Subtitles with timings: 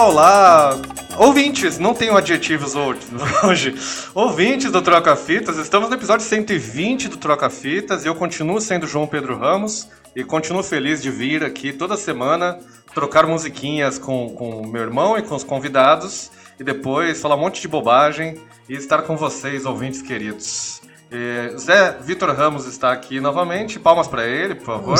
[0.00, 0.80] Olá!
[1.18, 2.72] Ouvintes, não tenho adjetivos
[3.44, 3.74] hoje.
[4.14, 8.86] Ouvintes do Troca Fitas, estamos no episódio 120 do Troca Fitas e eu continuo sendo
[8.86, 12.58] João Pedro Ramos e continuo feliz de vir aqui toda semana
[12.94, 17.60] trocar musiquinhas com, com meu irmão e com os convidados e depois falar um monte
[17.60, 18.38] de bobagem
[18.70, 20.80] e estar com vocês, ouvintes queridos.
[21.12, 23.78] E Zé Vitor Ramos está aqui novamente.
[23.78, 24.98] Palmas para ele, por favor.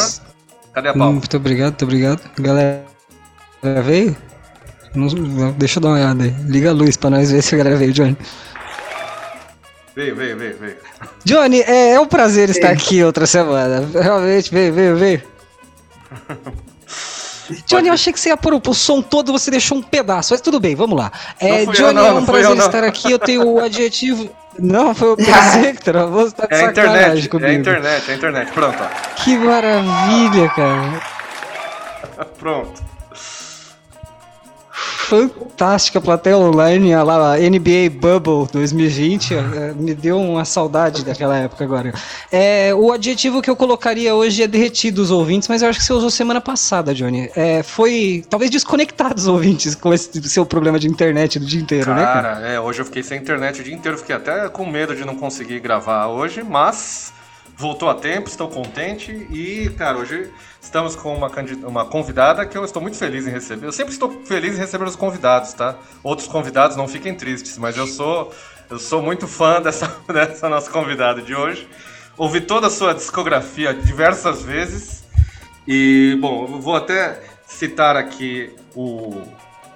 [0.75, 1.13] Cadê a palma?
[1.13, 2.31] Muito obrigado, muito obrigado.
[2.39, 2.85] Galera,
[3.83, 4.15] veio?
[4.95, 6.35] Não, deixa eu dar uma olhada aí.
[6.47, 8.17] Liga a luz pra nós ver se a galera veio, Johnny.
[9.95, 10.77] Veio, veio, veio, veio.
[11.25, 13.89] Johnny, é, é um prazer estar aqui outra semana.
[13.93, 15.23] Realmente, veio, veio, veio.
[17.67, 20.41] Johnny, eu achei que você ia pôr o som todo, você deixou um pedaço, mas
[20.41, 21.11] tudo bem, vamos lá.
[21.39, 24.31] É, Johnny, eu, não, é um prazer eu, estar aqui, eu tenho o adjetivo.
[24.59, 27.49] Não, foi o prazer que travou, você tá de é internet, comigo.
[27.49, 28.79] É a internet, é a internet, pronto.
[28.81, 29.15] Ó.
[29.23, 31.03] Que maravilha, cara.
[32.39, 32.90] pronto
[35.11, 41.65] fantástica plateia online, a lá, NBA Bubble 2020, é, me deu uma saudade daquela época
[41.65, 41.93] agora.
[42.31, 45.85] É, o adjetivo que eu colocaria hoje é derretido os ouvintes, mas eu acho que
[45.85, 47.29] você usou semana passada, Johnny.
[47.35, 51.87] É, foi talvez desconectar os ouvintes com esse seu problema de internet do dia inteiro,
[51.87, 52.07] cara, né?
[52.07, 55.05] Cara, é, hoje eu fiquei sem internet o dia inteiro, fiquei até com medo de
[55.05, 57.13] não conseguir gravar hoje, mas
[57.57, 61.31] voltou a tempo, estou contente e, cara, hoje estamos com uma,
[61.67, 63.67] uma convidada que eu estou muito feliz em receber.
[63.67, 65.77] Eu sempre estou feliz em receber os convidados, tá?
[66.03, 68.33] Outros convidados não fiquem tristes, mas eu sou
[68.71, 71.69] eu sou muito fã dessa, dessa nossa convidada de hoje.
[72.17, 75.03] Ouvi toda a sua discografia diversas vezes
[75.67, 79.23] e, bom, eu vou até citar aqui o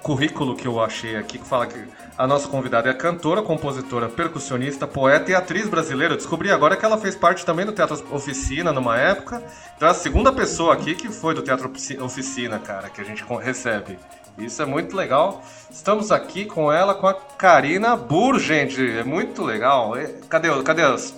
[0.01, 1.77] currículo que eu achei aqui, que fala que
[2.17, 6.13] a nossa convidada é cantora, compositora, percussionista, poeta e atriz brasileira.
[6.13, 9.43] Eu descobri agora que ela fez parte também do Teatro Oficina numa época.
[9.75, 11.69] Então é a segunda pessoa aqui que foi do Teatro
[12.01, 13.99] Oficina, cara, que a gente recebe.
[14.37, 15.43] Isso é muito legal.
[15.69, 18.81] Estamos aqui com ela, com a Karina Bur, gente.
[18.97, 19.93] É muito legal.
[20.29, 21.13] Cadê, cadê as,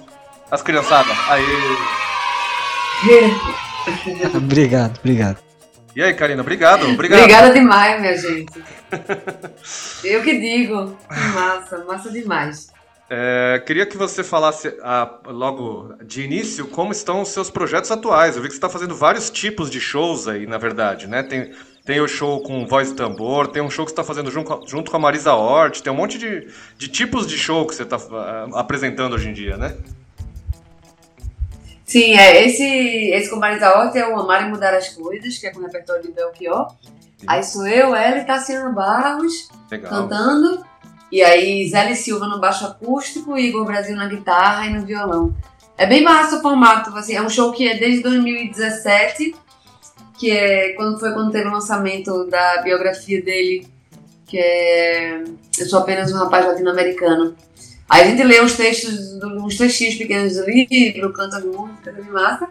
[0.50, 1.16] as criançadas?
[1.30, 1.44] Aí.
[4.36, 5.47] obrigado, obrigado.
[5.98, 6.88] E aí, Karina, obrigado.
[6.88, 7.22] obrigado.
[7.22, 8.54] Obrigada demais, minha gente.
[10.06, 10.96] Eu que digo.
[11.34, 12.72] Massa, massa demais.
[13.10, 18.36] É, queria que você falasse ah, logo de início como estão os seus projetos atuais.
[18.36, 21.24] Eu vi que você está fazendo vários tipos de shows aí, na verdade, né?
[21.24, 21.52] Tem,
[21.84, 24.68] tem o show com voz e tambor, tem um show que você está fazendo junto,
[24.68, 26.48] junto, com a Marisa Hort, tem um monte de,
[26.78, 29.76] de tipos de show que você está uh, apresentando hoje em dia, né?
[31.88, 35.48] Sim, é, esse, esse com Marisa Hort é o Amar e Mudar as Coisas, que
[35.48, 36.76] é com o repertório de Belchior.
[37.18, 37.26] Sim.
[37.26, 39.90] Aí sou eu, ela e Tassiano Barros Legal.
[39.90, 40.66] cantando.
[41.10, 45.34] E aí Zé Silva no baixo acústico e Igor Brasil na guitarra e no violão.
[45.78, 49.34] É bem massa o formato, assim, é um show que é desde 2017,
[50.18, 53.66] que é quando foi quando teve o lançamento da biografia dele,
[54.26, 55.24] que é
[55.58, 57.34] Eu Sou Apenas um Rapaz Latino-Americano.
[57.90, 62.50] Aí a gente lê uns textos, uns textinhos pequenos do livro, canta música, é massa.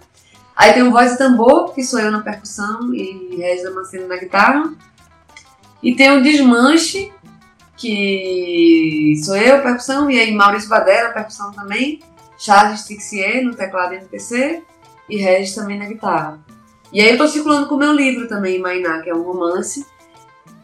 [0.54, 4.16] Aí tem o Voz e Tambor, que sou eu na percussão e Regis Damasceno na
[4.16, 4.72] guitarra.
[5.82, 7.12] E tem o Desmanche,
[7.76, 12.00] que sou eu, percussão, e aí Maurício Badera, percussão também.
[12.38, 14.62] Charles Tixier no teclado MPC
[15.08, 16.40] e Regis também na guitarra.
[16.90, 19.84] E aí eu tô circulando com o meu livro também, Mainá, que é um romance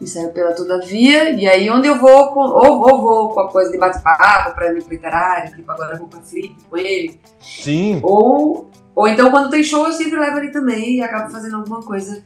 [0.03, 3.51] que saiu pela Todavia, e aí onde eu vou, com, ou, ou vou com a
[3.51, 7.19] coisa de bate-papo, para livro literário, tipo agora eu vou pra Flip com ele.
[7.41, 7.99] Sim.
[8.03, 11.81] Ou, ou então quando tem show eu sempre levo ele também e acabo fazendo alguma
[11.81, 12.23] coisa,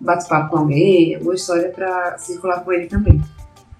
[0.00, 3.22] bate-papo com alguém, alguma história para circular com ele também.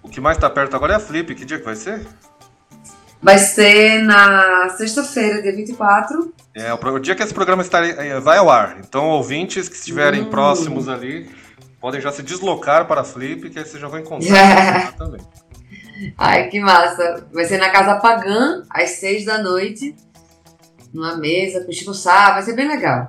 [0.03, 2.06] O que mais tá perto agora é a Flip, que dia que vai ser?
[3.21, 6.32] Vai ser na sexta-feira, dia 24.
[6.55, 8.78] É, o, dia que esse programa está, eh, vai ao ar.
[8.78, 10.31] Então, ouvintes que estiverem hum.
[10.31, 11.29] próximos ali,
[11.87, 15.21] podem já se deslocar para a Flip, que aí vocês já vão encontrar também.
[16.19, 17.29] Ai, que massa.
[17.33, 19.94] Vai ser na Casa Pagã, às seis da noite,
[20.93, 23.09] numa mesa, com Chico Sá, vai ser bem legal.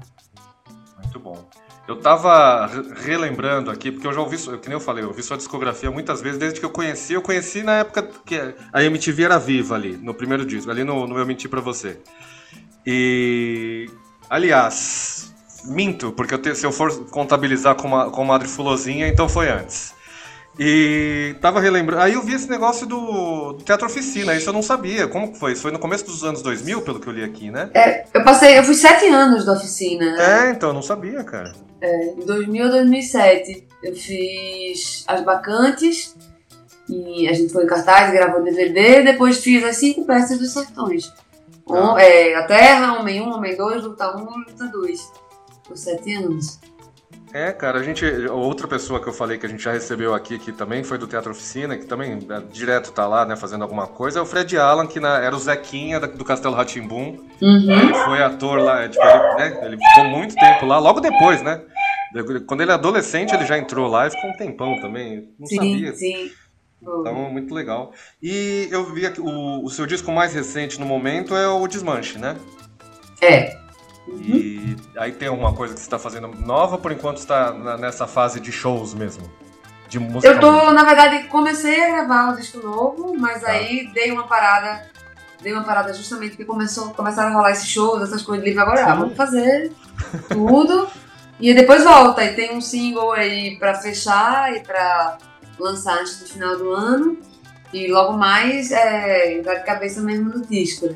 [1.01, 1.43] Muito bom.
[1.87, 2.69] Eu tava
[3.03, 6.21] relembrando aqui, porque eu já ouvi, que nem eu falei, eu ouvi sua discografia muitas
[6.21, 7.13] vezes, desde que eu conheci.
[7.13, 8.39] Eu conheci na época que
[8.71, 11.99] a MTV era viva ali, no primeiro disco, ali no, no Eu Menti Pra Você.
[12.85, 13.89] E,
[14.29, 15.16] aliás,
[15.67, 19.49] Minto, porque eu te, se eu for contabilizar com uma, com Madre Fulozinha, então foi
[19.49, 19.95] antes.
[20.59, 22.01] E tava relembrando.
[22.01, 25.07] Aí eu vi esse negócio do, do, Teatro Oficina, isso eu não sabia.
[25.07, 25.51] Como que foi?
[25.51, 27.69] Isso foi no começo dos anos 2000, pelo que eu li aqui, né?
[27.75, 30.19] É, eu passei, eu fui sete anos da oficina.
[30.19, 31.53] É, então, eu não sabia, cara.
[31.79, 36.15] É, em 2000 a 2007 eu fiz As Bacantes,
[36.89, 41.13] e a gente foi em cartaz, gravou DVD, depois fiz as cinco peças dos Sertões.
[41.69, 42.01] Um, ah.
[42.01, 45.26] é, a Terra, Homem 1, Homem 2, Luta 1 Luta 2
[45.67, 46.59] por sete anos.
[47.33, 48.05] É, cara, a gente.
[48.29, 51.05] Outra pessoa que eu falei que a gente já recebeu aqui, que também foi do
[51.05, 54.57] Teatro Oficina, que também é, direto tá lá, né, fazendo alguma coisa, é o Fred
[54.57, 57.17] Allan, que na, era o Zequinha do Castelo Ratimbum.
[57.41, 57.93] Uhum.
[58.05, 61.61] Foi ator lá, é, tipo, ele, né, ele ficou muito tempo lá, logo depois, né?
[62.47, 65.29] Quando ele é adolescente, ele já entrou lá e ficou um tempão também.
[65.37, 65.93] Não sim, sabia.
[65.93, 66.31] Sim.
[66.81, 67.91] Então, muito legal.
[68.23, 72.17] E eu vi que o, o seu disco mais recente no momento é o Desmanche,
[72.17, 72.37] né?
[73.21, 73.66] É.
[74.07, 74.19] Uhum.
[74.19, 78.39] E aí tem alguma coisa que você está fazendo nova, por enquanto está nessa fase
[78.39, 79.23] de shows mesmo?
[79.89, 80.33] De música?
[80.33, 83.49] Eu tô, na verdade, comecei a gravar o disco novo, mas tá.
[83.49, 84.87] aí dei uma parada.
[85.41, 88.63] Dei uma parada justamente porque começou, começaram a rolar esses shows, essas coisas de livre
[88.63, 88.85] agora.
[88.85, 89.71] Ah, vamos fazer
[90.29, 90.87] tudo.
[91.39, 92.23] e depois volta.
[92.23, 95.17] E tem um single aí pra fechar e pra
[95.59, 97.17] lançar antes do final do ano.
[97.71, 100.95] E logo mais é, entrar de cabeça mesmo no disco, né?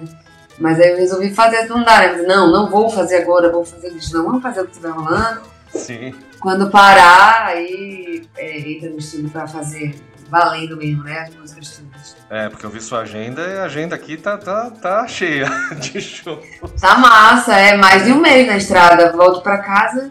[0.62, 2.24] Mas aí eu resolvi fazer, dá, né?
[2.28, 4.16] Não, não vou fazer agora, vou fazer isso.
[4.16, 5.42] Não, vamos fazer o que estiver rolando.
[5.74, 6.13] Sim.
[6.40, 9.96] Quando parar, aí é, entra no estúdio pra fazer
[10.30, 11.28] valendo mesmo, né?
[11.28, 12.16] As músicas todas.
[12.30, 15.46] É, porque eu vi sua agenda e a agenda aqui tá, tá, tá cheia
[15.81, 16.46] de shows.
[16.80, 19.12] Tá massa, é mais de um mês na estrada.
[19.12, 20.10] Volto pra casa,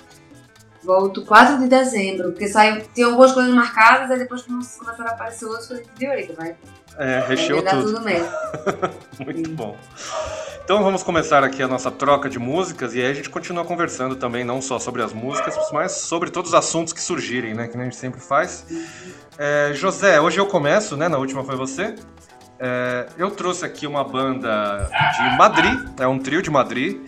[0.82, 5.44] volto 4 de dezembro, porque saiu, tem algumas coisas marcadas, aí depois começaram a aparecer
[5.46, 6.56] outras, eu falei, viu aí, vai.
[6.98, 7.84] É, recheou tudo.
[7.84, 8.28] tudo mesmo.
[9.24, 9.54] Muito Sim.
[9.54, 9.76] bom.
[10.64, 14.14] Então vamos começar aqui a nossa troca de músicas e aí a gente continua conversando
[14.16, 17.66] também, não só sobre as músicas, mas sobre todos os assuntos que surgirem, né?
[17.66, 18.66] Que a gente sempre faz.
[19.38, 21.08] É, José, hoje eu começo, né?
[21.08, 21.94] Na última foi você.
[22.58, 27.00] É, eu trouxe aqui uma banda de Madrid, é um trio de Madrid,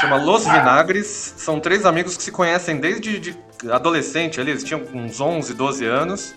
[0.00, 1.34] chama Los Vinagres.
[1.36, 3.36] São três amigos que se conhecem desde de
[3.70, 6.34] adolescente, ali, eles tinham uns 11, 12 anos.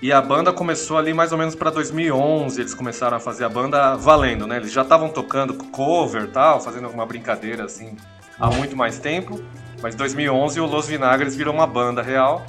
[0.00, 3.48] E a banda começou ali mais ou menos para 2011, eles começaram a fazer a
[3.48, 4.56] banda valendo, né?
[4.56, 7.96] Eles já estavam tocando cover tal, fazendo alguma brincadeira assim
[8.38, 9.40] há muito mais tempo.
[9.80, 12.44] Mas 2011 o Los Vinagres virou uma banda real.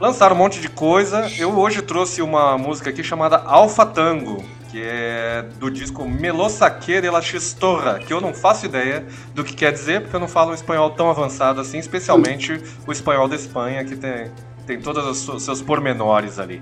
[0.00, 1.30] Lançaram um monte de coisa.
[1.38, 4.42] Eu hoje trouxe uma música aqui chamada Alfa Tango,
[4.76, 9.54] que é do disco Melosaque de la Chistorra, que eu não faço ideia do que
[9.54, 13.34] quer dizer, porque eu não falo um espanhol tão avançado assim, especialmente o espanhol da
[13.34, 14.30] Espanha, que tem,
[14.66, 16.60] tem todos os seus pormenores ali.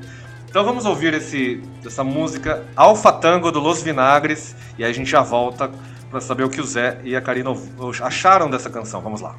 [0.48, 5.10] Então vamos ouvir esse, essa música Alfa Tango do Los Vinagres e aí a gente
[5.10, 5.68] já volta
[6.08, 7.50] para saber o que o Zé e a Karina
[8.00, 9.00] acharam dessa canção.
[9.00, 9.34] Vamos lá.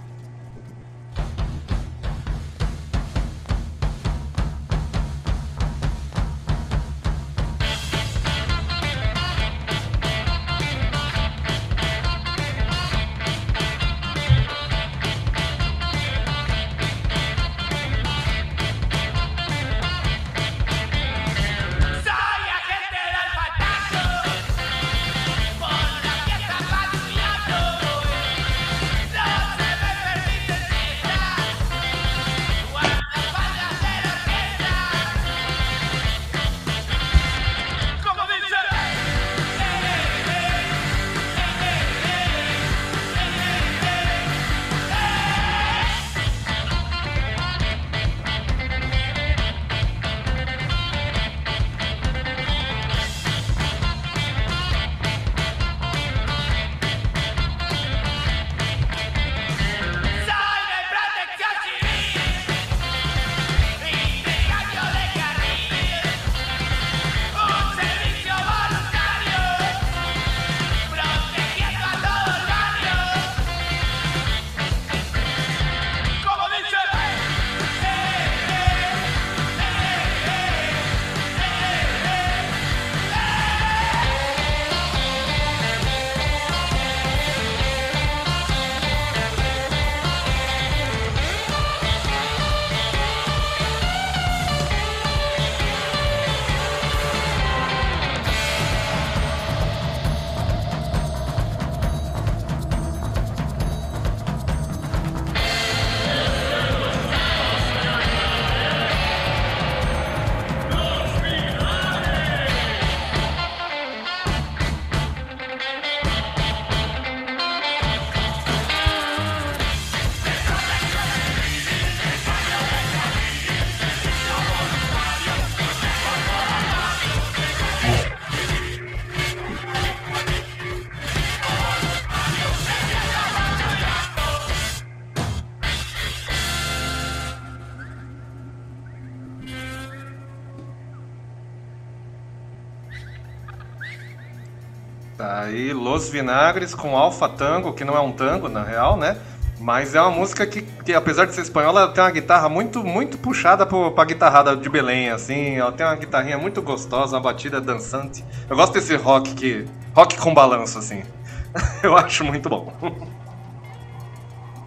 [145.66, 149.18] Aí Los Vinagres com Alfa Tango, que não é um tango na real, né?
[149.60, 152.84] Mas é uma música que, que, apesar de ser espanhola, ela tem uma guitarra muito,
[152.84, 155.56] muito puxada pro, pra guitarrada de Belém, assim.
[155.56, 158.24] Ela tem uma guitarrinha muito gostosa, uma batida dançante.
[158.50, 159.66] Eu gosto desse rock que.
[159.94, 161.04] rock com balanço, assim.
[161.82, 162.72] eu acho muito bom.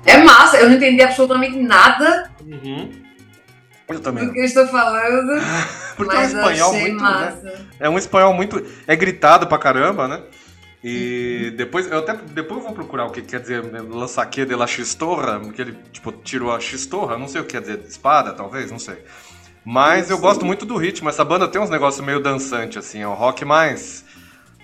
[0.07, 2.31] É massa, eu não entendi absolutamente nada.
[2.45, 2.91] Uhum.
[3.89, 4.27] Eu também.
[4.27, 5.41] Do que eu estou falando.
[5.97, 7.03] Porque é um espanhol muito.
[7.03, 7.53] Né?
[7.79, 8.65] É um espanhol muito.
[8.87, 10.23] É gritado pra caramba, né?
[10.83, 14.67] E depois, eu até depois eu vou procurar o que quer dizer lançaque de la
[14.67, 18.71] chistorra, que ele tipo tirou a chistorra, não sei o que quer dizer, espada talvez,
[18.71, 18.99] não sei.
[19.65, 23.09] Mas eu gosto muito do ritmo, essa banda tem uns negócios meio dançante assim, é
[23.09, 24.05] um rock mais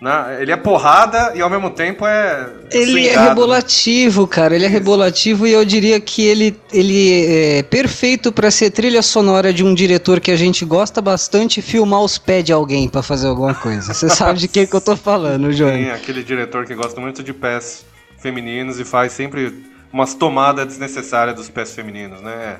[0.00, 0.38] né?
[0.40, 2.50] Ele é porrada e ao mesmo tempo é.
[2.70, 4.54] Ele é rebolativo, cara.
[4.54, 9.52] Ele é rebolativo e eu diria que ele, ele é perfeito para ser trilha sonora
[9.52, 13.28] de um diretor que a gente gosta bastante filmar os pés de alguém para fazer
[13.28, 13.94] alguma coisa.
[13.94, 15.72] Você sabe de quem que eu tô falando, João?
[15.72, 17.84] Sim, aquele diretor que gosta muito de pés
[18.18, 19.54] femininos e faz sempre
[19.92, 22.58] umas tomadas desnecessárias dos pés femininos, né?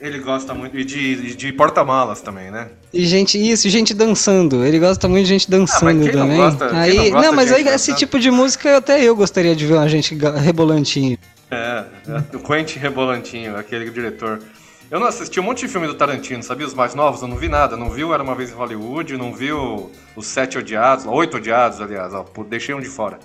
[0.00, 0.78] Ele gosta muito.
[0.78, 2.68] E de, de porta-malas também, né?
[2.92, 4.64] E gente, isso, gente dançando.
[4.64, 6.38] Ele gosta muito de gente dançando ah, também.
[6.38, 9.66] Não gosta, aí, não, não mas aí esse tipo de música até eu gostaria de
[9.66, 11.18] ver uma gente rebolantinho.
[11.50, 14.40] É, é, o Quentin Rebolantinho, aquele diretor.
[14.90, 16.66] Eu não assisti um monte de filme do Tarantino, sabia?
[16.66, 17.76] Os mais novos, eu não vi nada.
[17.76, 22.14] Não viu Era Uma Vez em Hollywood, não viu Os Sete Odiados, Oito Odiados, aliás,
[22.14, 23.18] ó, deixei um de fora.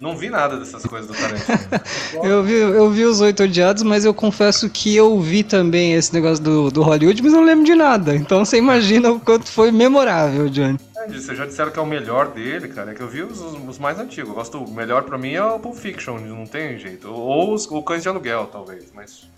[0.00, 1.58] Não vi nada dessas coisas do Tarantino.
[2.24, 6.14] eu, vi, eu vi os Oito Odiados, mas eu confesso que eu vi também esse
[6.14, 8.16] negócio do, do Hollywood, mas não lembro de nada.
[8.16, 10.78] Então você imagina o quanto foi memorável, Johnny.
[10.96, 12.92] É, vocês já disseram que é o melhor dele, cara.
[12.92, 14.30] É que eu vi os, os mais antigos.
[14.30, 17.12] Eu gosto, o melhor pra mim é o Pulp Fiction, não tem jeito.
[17.12, 19.28] Ou os, o Cães de Aluguel, talvez, mas...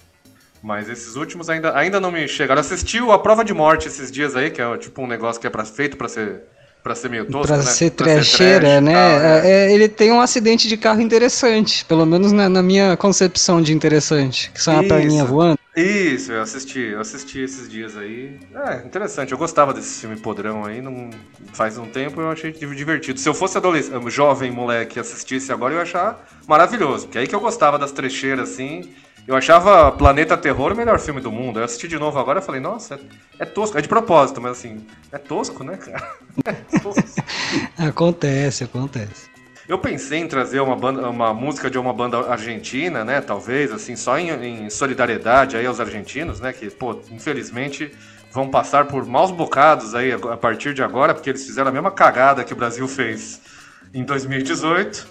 [0.62, 2.60] Mas esses últimos ainda, ainda não me chegaram.
[2.60, 5.50] Assistiu a Prova de Morte esses dias aí, que é tipo um negócio que é
[5.50, 6.44] pra, feito pra ser
[6.82, 7.62] Pra ser meio tosco, pra né?
[7.62, 8.92] Ser pra trecheira, ser né?
[8.92, 9.50] Tal, é.
[9.50, 13.72] É, ele tem um acidente de carro interessante, pelo menos na, na minha concepção de
[13.72, 15.58] interessante, que são a perninha voando.
[15.76, 18.38] Isso, eu assisti, eu assisti esses dias aí.
[18.54, 21.08] É, interessante, eu gostava desse filme podrão aí, não,
[21.54, 23.18] faz um tempo eu achei divertido.
[23.18, 27.26] Se eu fosse adolescente, jovem moleque assistisse agora, eu ia achar maravilhoso, porque é aí
[27.26, 28.92] que eu gostava das trecheiras assim,
[29.26, 31.60] eu achava Planeta Terror o melhor filme do mundo.
[31.60, 32.96] Eu assisti de novo agora e falei, nossa,
[33.38, 33.78] é, é, tosco.
[33.78, 36.12] É de propósito, mas assim, é tosco, né, cara?
[36.44, 37.02] É tosco.
[37.78, 39.30] acontece, acontece.
[39.68, 43.20] Eu pensei em trazer uma, banda, uma música de uma banda argentina, né?
[43.20, 46.52] Talvez, assim, só em, em solidariedade aí aos argentinos, né?
[46.52, 47.92] Que, pô, infelizmente
[48.32, 51.90] vão passar por maus bocados aí a partir de agora, porque eles fizeram a mesma
[51.90, 53.40] cagada que o Brasil fez
[53.92, 55.06] em 2018.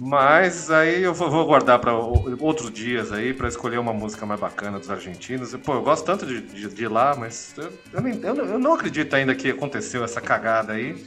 [0.00, 4.78] Mas aí eu vou, guardar para outros dias aí para escolher uma música mais bacana
[4.78, 5.54] dos argentinos.
[5.62, 8.72] Pô, eu gosto tanto de, de, de lá, mas eu, eu, nem, eu, eu, não
[8.72, 11.04] acredito ainda que aconteceu essa cagada aí.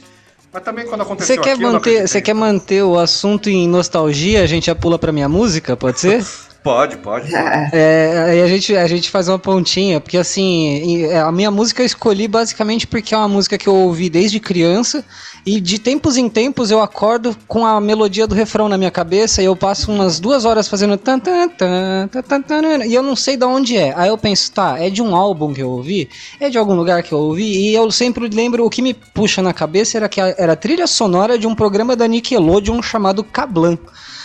[0.52, 4.44] Mas também quando aconteceu Você quer aqui, manter, você quer manter o assunto em nostalgia?
[4.44, 6.24] A gente já pula para minha música, pode ser?
[6.64, 7.30] Pode, pode.
[7.30, 7.34] pode.
[7.74, 11.82] É, aí a gente, a gente faz uma pontinha, porque assim, é, a minha música
[11.82, 15.04] eu escolhi basicamente porque é uma música que eu ouvi desde criança
[15.44, 19.42] e de tempos em tempos eu acordo com a melodia do refrão na minha cabeça
[19.42, 23.14] e eu passo umas duas horas fazendo tan, tan, tan, tan, tan, e eu não
[23.14, 23.92] sei de onde é.
[23.94, 26.08] Aí eu penso, tá, é de um álbum que eu ouvi,
[26.40, 29.42] é de algum lugar que eu ouvi e eu sempre lembro o que me puxa
[29.42, 33.76] na cabeça era que era a trilha sonora de um programa da Nickelodeon chamado Cablan.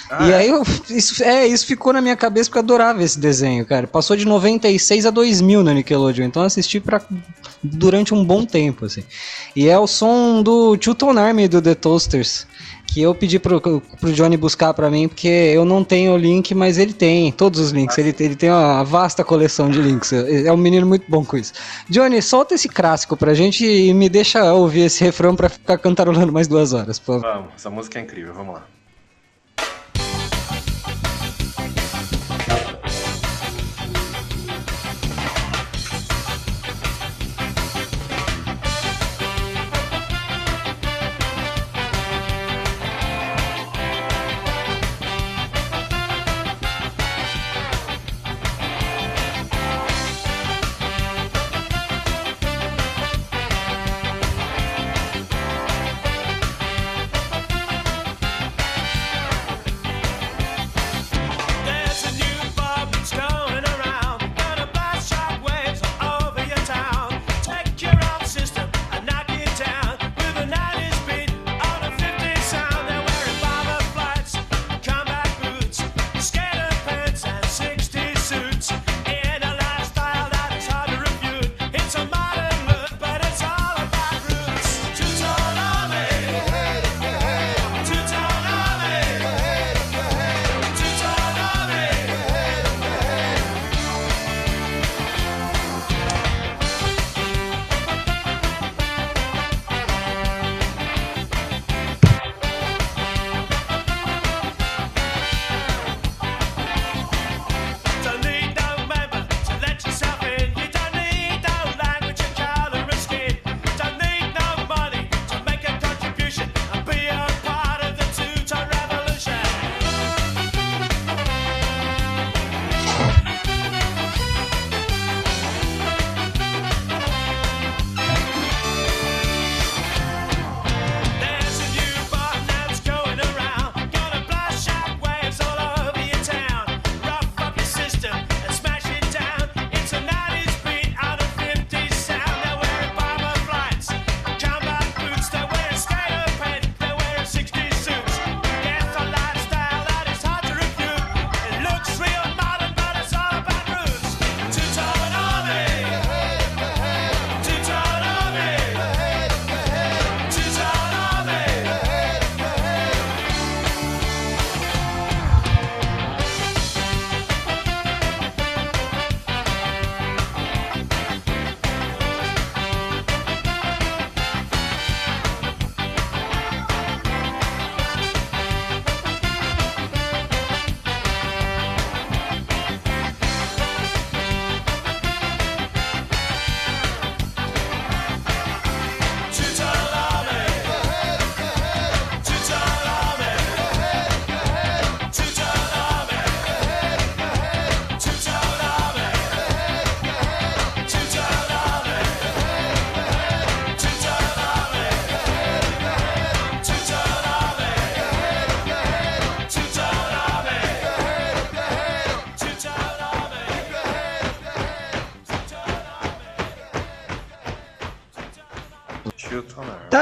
[0.09, 0.35] Ah, e é?
[0.35, 3.85] aí eu, isso, é, isso ficou na minha cabeça porque eu adorava esse desenho, cara.
[3.85, 7.01] Passou de 96 a 2000 na Nickelodeon, então assisti pra,
[7.61, 9.03] durante um bom tempo, assim.
[9.55, 12.47] E é o som do Chuton Army do The Toasters,
[12.87, 16.55] que eu pedi pro, pro Johnny buscar para mim, porque eu não tenho o link,
[16.55, 17.97] mas ele tem todos os links.
[17.97, 20.11] Ele, ele tem uma vasta coleção de links.
[20.11, 21.53] É, é um menino muito bom com isso.
[21.87, 26.33] Johnny, solta esse clássico pra gente e me deixa ouvir esse refrão pra ficar cantarolando
[26.33, 27.21] mais duas horas, favor.
[27.21, 28.78] Vamos, essa música é incrível, vamos lá.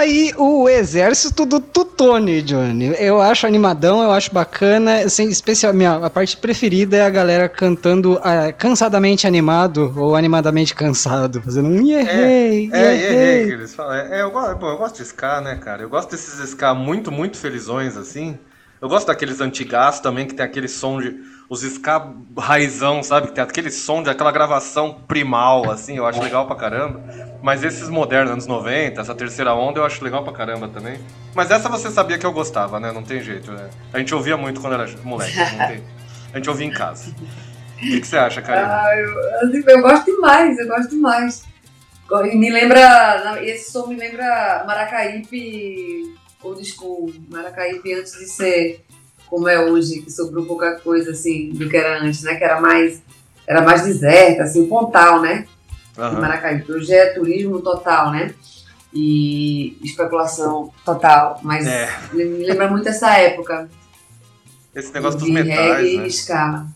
[0.07, 2.95] Aí o exército do Tutone, Johnny.
[2.97, 5.01] Eu acho animadão, eu acho bacana.
[5.01, 10.73] Assim, especial, minha, a parte preferida é a galera cantando uh, cansadamente animado ou animadamente
[10.73, 13.45] cansado, fazendo um errei, é, é, errei.
[13.47, 13.93] que eles falam.
[13.95, 15.83] É, é eu, bom, eu gosto de ska, né, cara?
[15.83, 18.37] Eu gosto desses ska muito, muito felizões, assim.
[18.81, 21.15] Eu gosto daqueles antigas também, que tem aquele som de.
[21.49, 23.27] Os ska raizão, sabe?
[23.27, 27.01] Que tem aquele som de aquela gravação primal, assim, eu acho legal pra caramba.
[27.41, 30.99] Mas esses modernos, anos 90, essa terceira onda, eu acho legal pra caramba também.
[31.33, 32.91] Mas essa você sabia que eu gostava, né?
[32.91, 33.51] Não tem jeito.
[33.51, 33.69] Né?
[33.93, 35.35] A gente ouvia muito quando era moleque.
[35.35, 35.83] Tem...
[36.33, 37.09] A gente ouvia em casa.
[37.77, 38.67] O que, que você acha, Karina?
[38.67, 41.43] Ah, eu, eu, gosto demais, eu gosto demais.
[42.33, 43.39] Me lembra.
[43.41, 48.85] Esse som me lembra Maracaípe old school, Maracaípe antes de ser
[49.29, 52.35] como é hoje, que sobrou pouca coisa assim do que era antes, né?
[52.35, 53.01] Que era mais,
[53.45, 55.45] era mais deserta, assim, o Pontal, né?
[55.97, 56.21] Uhum.
[56.21, 56.71] Maracaípe.
[56.71, 58.33] Hoje é turismo total, né?
[58.93, 61.39] E especulação total.
[61.43, 61.89] Mas é.
[62.13, 63.69] me lembra muito essa época.
[64.73, 66.67] Esse negócio dos metais, né?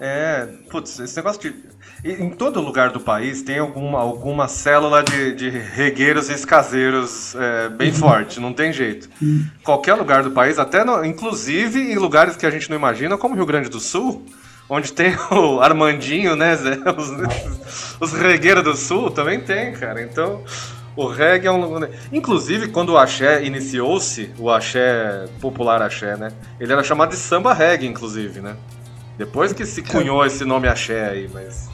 [0.00, 1.69] É, putz, esse negócio de
[2.04, 7.68] em todo lugar do país tem alguma, alguma célula de, de regueiros e escaseiros é,
[7.68, 7.94] bem uhum.
[7.94, 9.08] forte, não tem jeito.
[9.20, 9.46] Uhum.
[9.62, 13.34] Qualquer lugar do país, até no, inclusive em lugares que a gente não imagina, como
[13.34, 14.24] Rio Grande do Sul,
[14.68, 16.78] onde tem o Armandinho, né, Zé?
[16.96, 20.02] Os, os regueiros do Sul também tem, cara.
[20.02, 20.42] Então,
[20.96, 21.80] o reggae é um.
[22.12, 26.32] Inclusive, quando o axé iniciou-se, o axé, popular axé, né?
[26.58, 28.56] Ele era chamado de samba reggae, inclusive, né?
[29.16, 31.69] Depois que se cunhou esse nome axé aí, mas.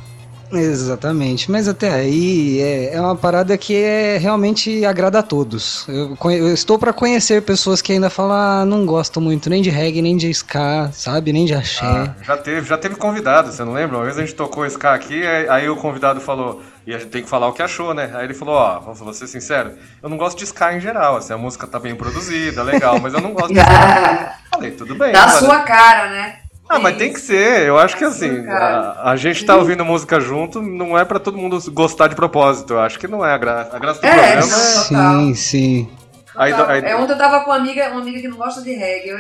[0.52, 5.86] Exatamente, mas até aí é, é uma parada que é, realmente agrada a todos.
[5.88, 9.70] Eu, eu estou para conhecer pessoas que ainda falam, ah, não gosto muito nem de
[9.70, 11.84] reggae, nem de ska, sabe, nem de axé.
[11.84, 13.96] Ah, já teve, já teve convidado, você não lembra?
[13.96, 17.22] Uma vez a gente tocou ska aqui, aí o convidado falou, e a gente tem
[17.22, 18.10] que falar o que achou, né?
[18.14, 21.16] Aí ele falou, ó, oh, vou ser sincero, eu não gosto de ska em geral,
[21.16, 24.36] assim, a música tá bem produzida, legal, mas eu não gosto de ska.
[24.50, 25.12] Falei, tudo bem.
[25.12, 26.45] Da sua cara, né?
[26.68, 27.66] Ah, mas tem que ser.
[27.66, 31.38] Eu acho que assim, a, a gente tá ouvindo música junto, não é para todo
[31.38, 32.74] mundo gostar de propósito.
[32.74, 33.76] Eu acho que não é a graça.
[33.76, 34.46] A graça do é, programa é.
[34.46, 35.90] Sim, sim.
[36.34, 38.72] Aí, aí, é ontem eu tava com uma amiga, uma amiga que não gosta de
[38.72, 39.08] reggae.
[39.08, 39.18] Eu...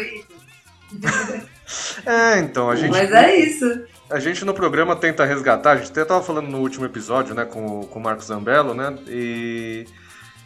[2.12, 2.90] é, então, a gente.
[2.90, 3.84] Mas é isso.
[4.10, 7.44] A gente no programa tenta resgatar, a gente até tava falando no último episódio, né,
[7.44, 8.94] com, com o Marcos Zambello, né?
[9.08, 9.84] E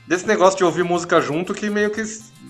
[0.07, 2.03] desse negócio de ouvir música junto que meio que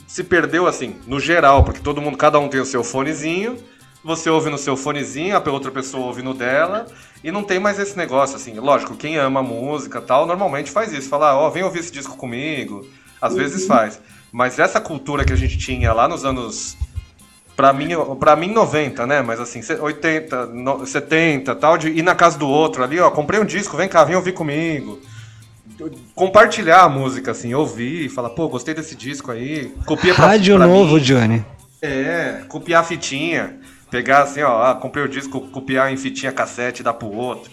[0.07, 3.59] se perdeu assim, no geral, porque todo mundo, cada um tem o seu fonezinho
[4.03, 6.87] você ouve no seu fonezinho, a outra pessoa ouve no dela,
[7.23, 8.59] e não tem mais esse negócio, assim.
[8.59, 11.09] Lógico, quem ama música tal, normalmente faz isso.
[11.09, 12.87] Fala, ó, oh, vem ouvir esse disco comigo.
[13.21, 13.39] Às uhum.
[13.39, 14.01] vezes faz.
[14.33, 16.77] Mas essa cultura que a gente tinha lá nos anos.
[17.57, 19.21] Pra mim, pra mim 90, né?
[19.21, 20.49] Mas assim, 80,
[20.87, 24.03] 70 tal, de ir na casa do outro ali, ó, comprei um disco, vem cá,
[24.03, 24.99] vem ouvir comigo.
[26.15, 29.75] Compartilhar a música, assim, ouvir, falar, pô, gostei desse disco aí.
[29.85, 31.03] Copia pra, Rádio pra novo, mim.
[31.03, 31.45] Johnny.
[31.83, 33.59] É, copiar a fitinha.
[33.91, 37.51] Pegar assim, ó, ah, comprei o disco, copiar em fitinha cassete e dar pro outro.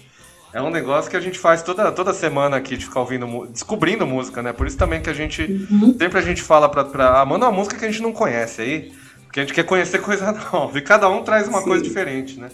[0.54, 4.08] É um negócio que a gente faz toda, toda semana aqui de ficar ouvindo, descobrindo
[4.08, 4.54] música, né?
[4.54, 5.44] Por isso também que a gente.
[5.70, 5.96] Uhum.
[5.98, 7.22] Sempre a gente fala pra, pra.
[7.22, 8.94] Ah, manda uma música que a gente não conhece aí.
[9.24, 10.78] Porque a gente quer conhecer coisa nova.
[10.78, 11.66] E cada um traz uma Sim.
[11.66, 12.50] coisa diferente, né?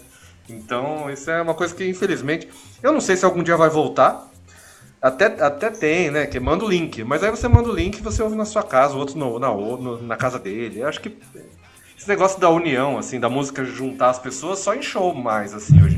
[0.49, 2.49] Então, isso é uma coisa que, infelizmente.
[2.81, 4.27] Eu não sei se algum dia vai voltar.
[5.01, 6.25] Até, até tem, né?
[6.25, 7.03] Que manda o link.
[7.03, 9.37] Mas aí você manda o link e você ouve na sua casa, o outro no,
[9.37, 10.79] na, no, na casa dele.
[10.79, 11.15] Eu acho que
[12.03, 15.81] esse negócio da união, assim, da música juntar as pessoas só em show mais, assim,
[15.81, 15.97] hoje.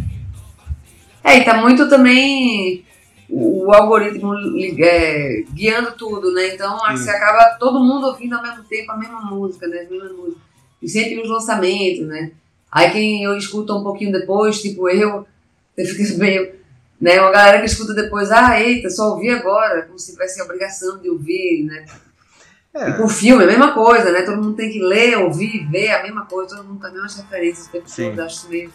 [1.23, 2.85] É, e tá muito também
[3.27, 4.35] o, o algoritmo
[4.79, 6.53] é, guiando tudo, né?
[6.53, 9.79] Então acho que você acaba todo mundo ouvindo ao mesmo tempo a mesma música, né?
[9.79, 10.43] As mesmas músicas.
[10.79, 12.31] E sempre os lançamentos, né?
[12.71, 15.25] Aí quem eu escuto um pouquinho depois, tipo eu,
[15.75, 16.53] eu fico meio.
[17.01, 17.19] Né?
[17.19, 20.99] Uma galera que escuta depois, ah, eita, só ouvi agora, como se tivesse a obrigação
[20.99, 21.83] de ouvir, né?
[22.75, 22.89] É.
[22.89, 24.21] E com filme, a mesma coisa, né?
[24.23, 27.15] Todo mundo tem que ler, ouvir, ver a mesma coisa, todo mundo tem as mesmas
[27.15, 28.19] referências tempo todo.
[28.19, 28.71] Acho isso meio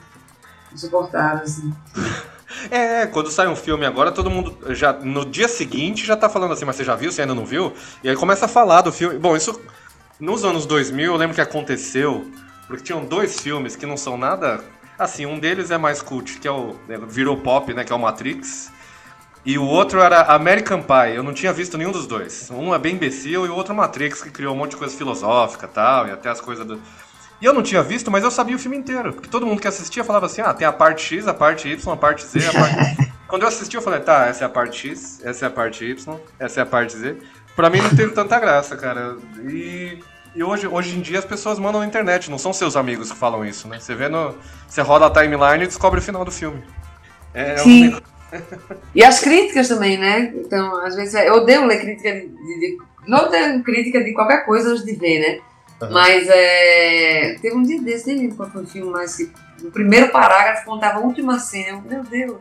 [0.73, 1.73] insuportável, assim.
[2.69, 6.53] É, quando sai um filme agora, todo mundo já no dia seguinte já tá falando
[6.53, 7.73] assim, mas você já viu, você ainda não viu?
[8.03, 9.19] E aí começa a falar do filme.
[9.21, 9.61] Bom, isso
[10.19, 12.29] nos anos 2000, eu lembro que aconteceu,
[12.67, 14.61] porque tinham dois filmes que não são nada
[14.99, 17.97] assim, um deles é mais cult, que é o é, virou pop, né, que é
[17.97, 18.71] o Matrix.
[19.45, 21.15] E o outro era American Pie.
[21.15, 22.51] Eu não tinha visto nenhum dos dois.
[22.51, 24.97] Um é bem imbecil e o outro é Matrix, que criou um monte de coisa
[24.97, 26.81] filosófica tal, e até as coisas do.
[27.41, 29.15] E eu não tinha visto, mas eu sabia o filme inteiro.
[29.15, 31.93] Porque todo mundo que assistia falava assim: ah, tem a parte X, a parte Y,
[31.93, 33.11] a parte Z, a parte.
[33.27, 35.85] Quando eu assisti, eu falei: tá, essa é a parte X, essa é a parte
[35.85, 37.17] Y, essa é a parte Z.
[37.57, 39.17] Pra mim não teve tanta graça, cara.
[39.49, 39.99] E.
[40.33, 43.19] E hoje, hoje em dia as pessoas mandam na internet, não são seus amigos que
[43.19, 43.81] falam isso, né?
[43.81, 44.33] Você vê no.
[44.69, 46.63] Você roda a timeline e descobre o final do filme.
[47.35, 47.97] É, Sim.
[47.97, 48.01] Um
[48.95, 50.33] e as críticas também, né?
[50.37, 54.71] Então, às vezes, eu odeio ler crítica de, de, Não tenho crítica de qualquer coisa
[54.71, 55.41] antes de ver, né?
[55.81, 55.93] Uhum.
[55.93, 59.31] Mas é, teve um dia desse, nem lembro qual foi o filme, mas que
[59.63, 61.83] no primeiro parágrafo contava a última cena.
[61.89, 62.39] Meu Deus.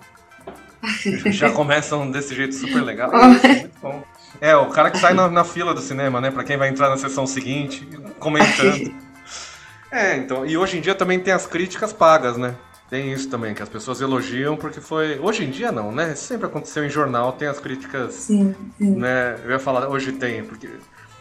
[1.32, 3.12] Já começam desse jeito super legal.
[3.44, 4.04] É, muito bom.
[4.42, 6.32] É, o cara que sai na, na, fila do cinema, né?
[6.32, 7.88] Pra quem vai entrar na sessão seguinte,
[8.20, 8.94] comentando.
[9.92, 10.46] é, então.
[10.46, 12.56] E hoje em dia também tem as críticas pagas, né?
[12.90, 15.20] Tem isso também, que as pessoas elogiam porque foi.
[15.20, 16.16] Hoje em dia não, né?
[16.16, 18.14] Sempre aconteceu em jornal, tem as críticas.
[18.14, 18.96] Sim, sim.
[18.96, 19.40] Né?
[19.44, 20.70] Eu ia falar, hoje tem, porque.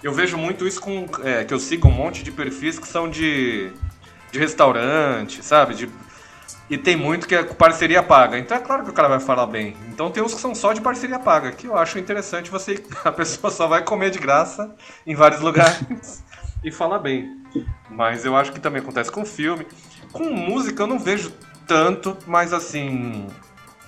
[0.02, 1.06] Eu vejo muito isso com.
[1.22, 3.70] É, que eu sigo um monte de perfis que são de.
[4.32, 5.74] de restaurante, sabe?
[5.74, 5.88] De
[6.70, 8.38] e tem muito que é parceria paga.
[8.38, 9.74] Então é claro que o cara vai falar bem.
[9.88, 12.82] Então tem uns que são só de parceria paga, que eu acho interessante você.
[13.04, 14.74] A pessoa só vai comer de graça
[15.06, 16.22] em vários lugares
[16.62, 17.38] e falar bem.
[17.90, 19.66] Mas eu acho que também acontece com filme.
[20.12, 21.32] Com música eu não vejo
[21.68, 23.28] tanto, mas assim.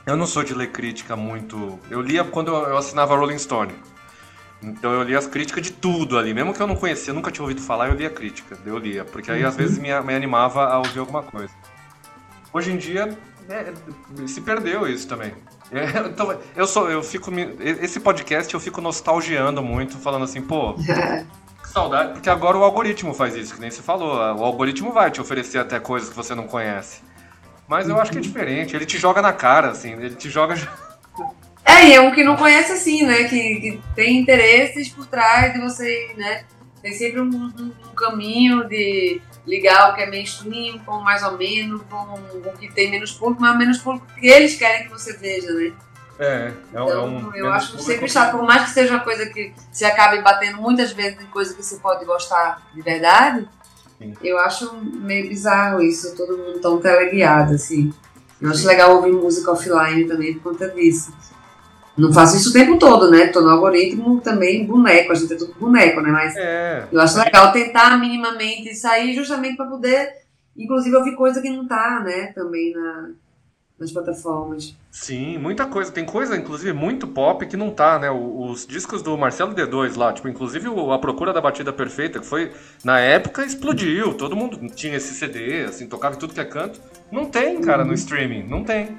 [0.06, 1.78] Eu não sou de ler crítica muito.
[1.90, 3.72] Eu lia quando eu assinava Rolling Stone.
[4.62, 6.32] Então eu lia as críticas de tudo ali.
[6.34, 8.56] Mesmo que eu não conhecia, nunca tinha ouvido falar, eu lia crítica.
[8.64, 9.04] Eu lia.
[9.04, 9.58] Porque aí às uhum.
[9.58, 11.52] vezes me, me animava a ouvir alguma coisa.
[12.52, 13.16] Hoje em dia
[13.48, 13.72] é,
[14.26, 15.32] se perdeu isso também.
[15.72, 20.74] É, então, eu sou, eu fico esse podcast eu fico nostalgiando muito, falando assim, pô,
[21.62, 25.10] que saudade, porque agora o algoritmo faz isso, que nem você falou, o algoritmo vai
[25.10, 27.02] te oferecer até coisas que você não conhece.
[27.70, 30.56] Mas eu acho que é diferente, ele te joga na cara, assim, ele te joga
[31.64, 33.22] É, e é um que não conhece assim, né?
[33.28, 36.42] Que, que tem interesses por trás de você, né?
[36.82, 41.38] Tem sempre um, um, um caminho de ligar o que é mainstream com mais ou
[41.38, 42.18] menos, com
[42.50, 45.72] o que tem menos público, mas menos público que eles querem que você veja, né?
[46.18, 49.26] É, é, então, é um, eu acho sempre chato, por mais que seja uma coisa
[49.26, 53.48] que se acabe batendo muitas vezes em coisa que você pode gostar de verdade,
[54.00, 54.14] Sim.
[54.22, 57.92] eu acho meio bizarro isso, todo mundo tão teleguiado, assim.
[58.40, 61.12] Eu acho legal ouvir música offline também por conta disso.
[61.98, 63.26] Não faço isso o tempo todo, né?
[63.26, 66.10] Tô no algoritmo também boneco, a gente é tudo boneco, né?
[66.10, 66.88] Mas é.
[66.90, 70.14] eu acho legal tentar minimamente sair justamente para poder,
[70.56, 72.32] inclusive, ouvir coisa que não tá, né?
[72.34, 73.10] Também na,
[73.80, 74.76] nas plataformas.
[74.90, 75.90] Sim, muita coisa.
[75.90, 78.10] Tem coisa, inclusive, muito pop que não tá, né?
[78.10, 82.52] Os, discos do Marcelo D2 lá, tipo, inclusive A Procura da Batida Perfeita, que foi,
[82.84, 84.12] na época, explodiu.
[84.12, 86.78] Todo mundo tinha esse CD, assim, tocava em tudo que é canto.
[87.10, 87.88] Não tem, cara, uhum.
[87.88, 88.42] no streaming.
[88.42, 88.96] Não tem.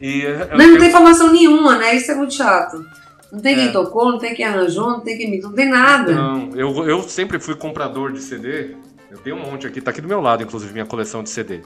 [0.00, 0.22] E
[0.56, 1.96] Mas não tem informação nenhuma, né?
[1.96, 2.86] Isso é muito chato.
[3.32, 3.72] Não tem quem é.
[3.72, 6.12] tocou, não tem quem arranjou, não tem quem não tem nada.
[6.12, 8.76] Não, eu, eu sempre fui comprador de CD.
[9.10, 11.62] Eu tenho um monte aqui, tá aqui do meu lado, inclusive, minha coleção de CD.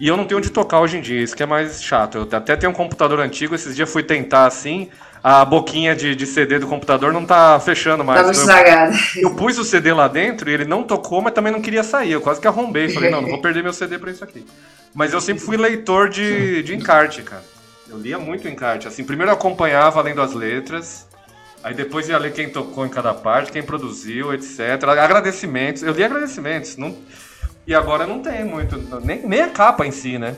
[0.00, 2.16] E eu não tenho onde tocar hoje em dia, isso que é mais chato.
[2.16, 4.88] Eu até tenho um computador antigo, esses dias fui tentar assim,
[5.22, 8.18] a boquinha de, de CD do computador não tá fechando mais.
[8.18, 8.96] Então estragada.
[9.14, 11.84] Eu, eu, pus o CD lá dentro e ele não tocou, mas também não queria
[11.84, 12.12] sair.
[12.12, 12.88] Eu quase que arrombei.
[12.88, 14.46] Falei, não, não vou perder meu CD pra isso aqui.
[14.94, 17.44] Mas eu sempre fui leitor de, de encarte, cara.
[17.86, 18.88] Eu lia muito encarte.
[18.88, 21.06] Assim, primeiro eu acompanhava lendo as letras,
[21.62, 24.82] aí depois ia ler quem tocou em cada parte, quem produziu, etc.
[24.82, 25.82] Agradecimentos.
[25.82, 26.78] Eu li agradecimentos.
[26.78, 26.96] Não...
[27.66, 28.78] E agora não tem muito.
[29.04, 30.36] Nem, nem a capa em si, né?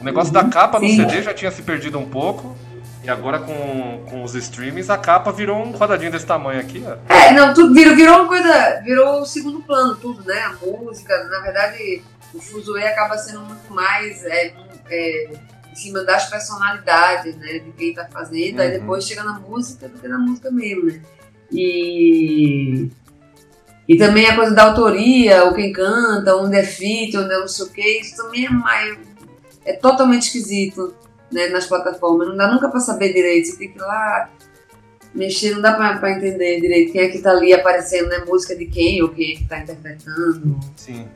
[0.00, 0.96] O negócio uhum, da capa sim.
[0.96, 2.56] no CD já tinha se perdido um pouco.
[3.02, 6.96] E agora com, com os streamings, a capa virou um quadradinho desse tamanho aqui, ó.
[7.12, 8.80] É, não, tudo virou, virou uma coisa.
[8.82, 10.40] Virou o segundo plano, tudo, né?
[10.40, 12.02] A música, na verdade,
[12.32, 14.24] o Fuzue acaba sendo muito mais.
[14.24, 14.54] É,
[14.90, 15.30] é,
[15.74, 18.60] em cima das personalidades, né, de quem tá fazendo, uhum.
[18.62, 21.02] aí depois chega na música do que na música mesmo, né.
[21.50, 22.88] E,
[23.88, 27.48] e também a coisa da autoria, o quem canta, onde é feat, onde é não
[27.48, 28.98] sei o que, isso também é, mais,
[29.64, 30.94] é totalmente esquisito,
[31.30, 34.30] né, nas plataformas, não dá nunca para saber direito, você tem que ir lá
[35.14, 38.66] mexer, não dá para entender direito quem é que tá ali aparecendo, né, música de
[38.66, 40.58] quem, ou quem é que tá interpretando.
[40.76, 41.06] Sim.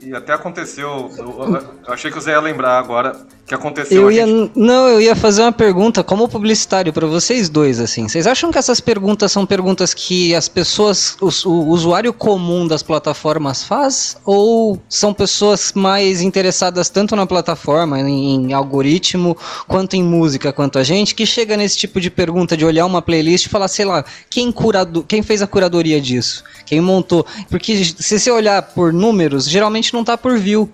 [0.00, 1.56] E até aconteceu, eu,
[1.86, 4.02] eu achei que você ia lembrar agora que aconteceu.
[4.02, 4.52] Eu ia, gente...
[4.54, 8.06] Não, eu ia fazer uma pergunta como publicitário para vocês dois, assim.
[8.06, 12.82] Vocês acham que essas perguntas são perguntas que as pessoas, o, o usuário comum das
[12.82, 14.18] plataformas faz?
[14.24, 20.78] Ou são pessoas mais interessadas tanto na plataforma, em, em algoritmo, quanto em música, quanto
[20.78, 23.86] a gente, que chega nesse tipo de pergunta de olhar uma playlist e falar, sei
[23.86, 26.44] lá, quem, curado, quem fez a curadoria disso?
[26.66, 27.24] Quem montou?
[27.48, 30.68] Porque se você olhar por números, geralmente não tá por view.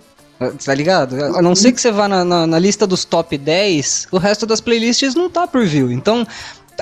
[0.52, 1.22] Tá ligado?
[1.36, 4.46] A não ser que você vá na, na, na, lista dos top 10, o resto
[4.46, 5.90] das playlists não tá por view.
[5.90, 6.26] Então,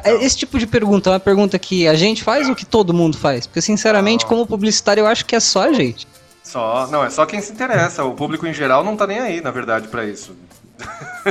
[0.05, 2.95] é, esse tipo de pergunta é uma pergunta que a gente faz ou que todo
[2.95, 3.47] mundo faz?
[3.47, 6.07] Porque, sinceramente, como publicitário, eu acho que é só a gente.
[6.43, 8.05] Só, não, é só quem se interessa.
[8.05, 10.35] O público em geral não tá nem aí, na verdade, para isso.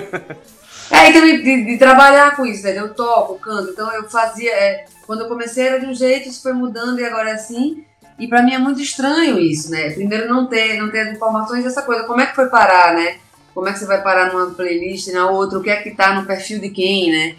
[0.89, 2.77] é, então, de, de, trabalhar com isso, né?
[2.77, 4.51] Eu toco, canto, então eu fazia.
[4.51, 7.83] É, quando eu comecei era de um jeito, isso foi mudando e agora é assim.
[8.19, 9.89] E para mim é muito estranho isso, né?
[9.91, 12.03] Primeiro não ter, não ter as informações dessa coisa.
[12.03, 13.17] Como é que foi parar, né?
[13.53, 15.59] Como é que você vai parar numa playlist, na outra?
[15.59, 17.35] O que é que tá no perfil de quem, né?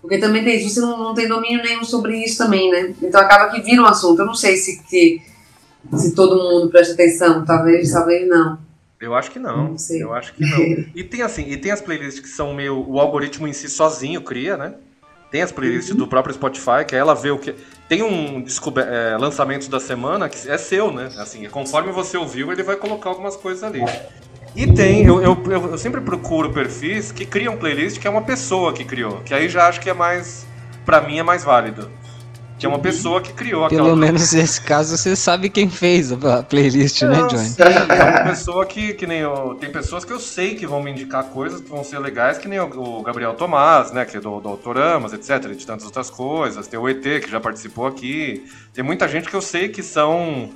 [0.00, 2.94] Porque também tem isso, você não, não tem domínio nenhum sobre isso também, né?
[3.02, 4.20] Então acaba que vira um assunto.
[4.20, 5.20] Eu não sei se, se,
[5.96, 8.58] se todo mundo presta atenção, talvez, talvez não.
[9.00, 9.74] Eu acho que não.
[9.74, 10.86] não eu acho que não.
[10.94, 12.88] E tem assim, e tem as playlists que são meio.
[12.88, 14.74] O algoritmo em si sozinho cria, né?
[15.30, 15.98] Tem as playlists uhum.
[15.98, 17.54] do próprio Spotify, que ela vê o que.
[17.88, 18.44] Tem um
[18.78, 21.10] é, lançamento da semana que é seu, né?
[21.18, 23.82] Assim, conforme você ouviu, ele vai colocar algumas coisas ali.
[24.56, 28.72] E tem, eu, eu, eu, sempre procuro perfis que criam playlist que é uma pessoa
[28.72, 30.46] que criou, que aí já acho que é mais,
[30.84, 31.90] pra mim é mais válido.
[32.58, 33.84] Que é uma pessoa que criou aquela.
[33.84, 37.54] Pelo menos nesse caso você sabe quem fez a playlist, né, Johnny?
[37.58, 39.56] É uma pessoa que, que nem eu.
[39.60, 42.48] Tem pessoas que eu sei que vão me indicar coisas que vão ser legais, que
[42.48, 44.06] nem o, Gabriel Tomás, né?
[44.06, 45.54] Que é do, do Autoramas, etc.
[45.54, 46.66] De tantas outras coisas.
[46.66, 48.44] Tem o ET, que já participou aqui.
[48.72, 50.50] Tem muita gente que eu sei que são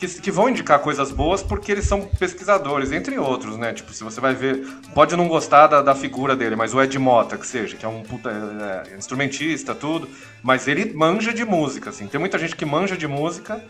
[0.00, 3.74] que, que, vão indicar coisas boas porque eles são pesquisadores, entre outros, né?
[3.74, 6.98] Tipo, se você vai ver, pode não gostar da, da figura dele, mas o Ed
[6.98, 10.08] Mota, que seja, que é um puta, é, instrumentista, tudo,
[10.42, 12.06] mas ele manja de música, assim.
[12.06, 13.62] Tem muita gente que manja de música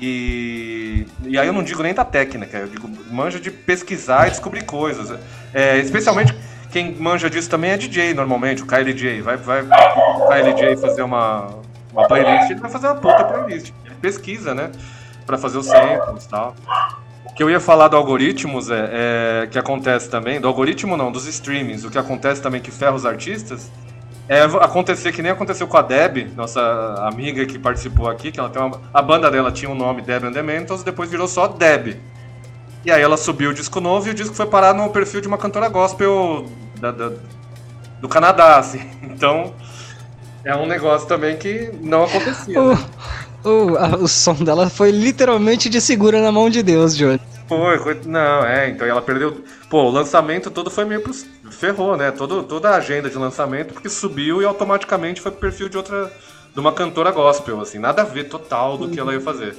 [0.00, 4.30] e, e aí eu não digo nem da técnica, eu digo manja de pesquisar e
[4.30, 5.16] descobrir coisas.
[5.54, 6.34] É, especialmente
[6.72, 9.22] quem manja disso também é DJ, normalmente, o KLJ.
[9.22, 11.50] Vai, vai o KLJ fazer uma,
[11.92, 13.72] uma playlist, ele vai fazer uma puta playlist.
[13.86, 14.72] Ele pesquisa, né?
[15.28, 16.56] Para fazer os samples e tal.
[17.26, 21.12] O que eu ia falar do algoritmos é, é, que acontece também, do algoritmo não,
[21.12, 23.70] dos streamings, o que acontece também que ferra os artistas,
[24.26, 26.60] é acontecer que nem aconteceu com a Deb, nossa
[27.06, 30.00] amiga que participou aqui, que ela tem uma, a banda dela tinha o um nome
[30.00, 32.00] Deb and the Mentals, depois virou só Deb.
[32.84, 35.28] E aí ela subiu o disco novo e o disco foi parar no perfil de
[35.28, 36.46] uma cantora gospel
[36.80, 37.12] da, da,
[38.00, 38.80] do Canadá, assim.
[39.02, 39.52] Então,
[40.44, 42.58] é um negócio também que não acontecia.
[42.64, 42.78] Né?
[43.44, 47.20] O, a, o som dela foi literalmente de segura na mão de Deus, Johnny.
[47.48, 49.42] Foi, não, é, então ela perdeu.
[49.70, 51.14] Pô, o lançamento todo foi meio pro.
[51.50, 52.10] Ferrou, né?
[52.10, 56.12] Todo, toda a agenda de lançamento, porque subiu e automaticamente foi pro perfil de outra.
[56.52, 59.56] de uma cantora gospel, assim, nada a ver total do que ela ia fazer.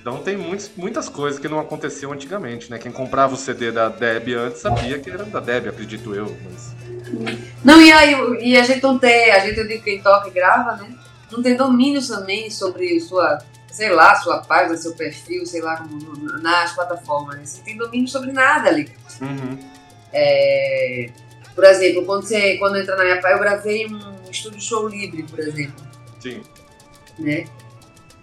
[0.00, 2.78] Então tem muitos, muitas coisas que não aconteciam antigamente, né?
[2.78, 6.34] Quem comprava o CD da Deb antes sabia que era da Deb, acredito eu.
[6.44, 6.74] Mas...
[7.64, 10.76] Não, e aí e a gente não tem, a gente digo quem toca e grava,
[10.76, 10.90] né?
[11.30, 13.38] Não tem domínio também sobre sua,
[13.70, 15.86] sei lá, sua página, seu perfil, sei lá,
[16.42, 17.36] nas plataformas.
[17.36, 17.44] Né?
[17.44, 18.90] Você tem domínio sobre nada ali.
[19.20, 19.58] Uhum.
[20.12, 21.10] É,
[21.54, 25.22] por exemplo, quando, você, quando entra na minha página, eu gravei um estúdio show livre,
[25.24, 25.84] por exemplo.
[26.20, 26.42] Sim.
[27.18, 27.44] Né?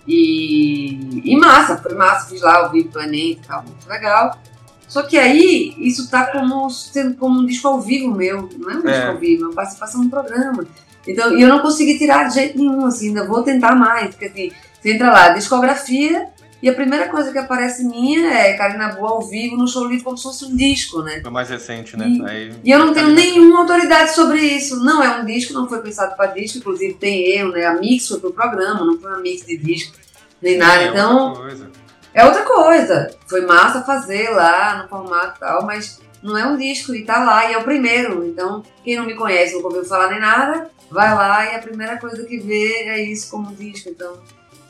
[0.08, 4.39] E, e massa, foi massa, fiz lá o Vivo Planeta e tal, muito legal.
[4.88, 8.74] Só que aí, isso tá como, sendo como um disco ao vivo meu, não é
[8.76, 9.08] um disco é.
[9.08, 10.65] ao vivo, é uma participação no programa.
[11.08, 14.26] Então, e eu não consegui tirar de jeito nenhum, assim, ainda vou tentar mais, porque
[14.26, 16.28] assim, você entra lá, discografia,
[16.62, 20.04] e a primeira coisa que aparece minha é Karina Boa ao vivo no show livre
[20.04, 21.22] como se fosse um disco, né?
[21.22, 22.08] Foi mais recente, né?
[22.08, 24.84] E, Aí, e eu não tenho nenhuma autoridade sobre isso.
[24.84, 27.65] Não é um disco, não foi pensado para disco, inclusive tem erro, né?
[27.65, 29.96] A mix foi pro programa, não foi uma mix de disco,
[30.41, 30.82] nem nada.
[30.82, 31.28] É então.
[31.28, 31.72] Outra coisa.
[32.12, 33.15] É outra coisa.
[33.28, 37.23] Foi massa fazer lá no formato e tal, mas não é um disco e tá
[37.23, 38.25] lá e é o primeiro.
[38.25, 41.97] Então, quem não me conhece, nunca ouviu falar nem nada, vai lá e a primeira
[41.97, 43.89] coisa que vê é isso como disco.
[43.89, 44.17] Então,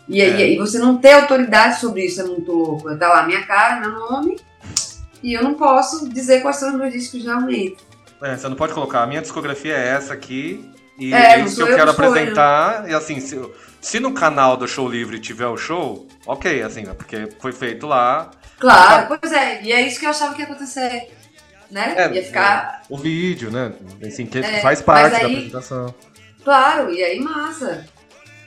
[0.08, 0.52] e, é.
[0.52, 2.96] e, você não ter autoridade sobre isso é muito louco.
[2.98, 4.40] Tá lá minha cara, meu nome,
[5.22, 7.78] e eu não posso dizer quais são os meus discos realmente.
[8.22, 11.62] É, você não pode colocar, a minha discografia é essa aqui, e é, isso que
[11.62, 12.90] eu, eu quero apresentar.
[12.90, 13.40] E assim, se,
[13.80, 18.32] se, no canal do Show Livre tiver o show, ok, assim, porque foi feito lá.
[18.58, 21.12] Claro, pois é, e é isso que eu achava que ia acontecer
[21.70, 21.94] né?
[21.98, 22.84] É, Ia ficar.
[22.90, 23.74] O vídeo, né?
[24.06, 25.96] Assim, que é, faz parte aí, da apresentação.
[26.44, 27.86] Claro, e aí massa.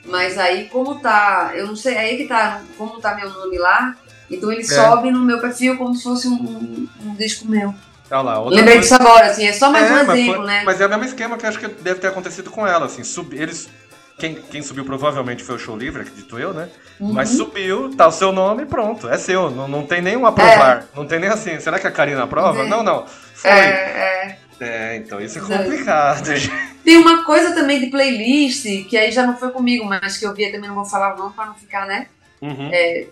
[0.05, 1.51] Mas aí, como tá.
[1.53, 2.61] Eu não sei, aí que tá.
[2.77, 3.95] Como tá meu nome lá,
[4.29, 4.65] então ele é.
[4.65, 7.73] sobe no meu perfil como se fosse um, um, um disco meu.
[8.09, 10.63] Lá, Lembrei disso agora, assim, é só mais é, um exemplo, foi, né?
[10.65, 13.33] Mas é o mesmo esquema que acho que deve ter acontecido com ela, assim, sub,
[13.33, 13.69] eles
[14.17, 16.69] quem, quem subiu provavelmente foi o show livre, acredito eu, né?
[16.99, 17.13] Uhum.
[17.13, 19.09] Mas subiu, tá o seu nome pronto.
[19.09, 19.49] É seu.
[19.49, 20.83] Não, não tem nem um aprovar.
[20.83, 20.97] É.
[20.97, 21.59] Não tem nem assim.
[21.59, 22.63] Será que a Karina aprova?
[22.63, 22.67] É.
[22.67, 23.05] Não, não.
[23.07, 23.49] Foi.
[23.49, 24.37] É, é.
[24.59, 26.29] é então isso é complicado.
[26.83, 30.33] Tem uma coisa também de playlist, que aí já não foi comigo, mas que eu
[30.33, 32.07] vi também, não vou falar não pra não ficar, né?
[32.41, 32.69] Uhum.
[32.73, 33.05] É,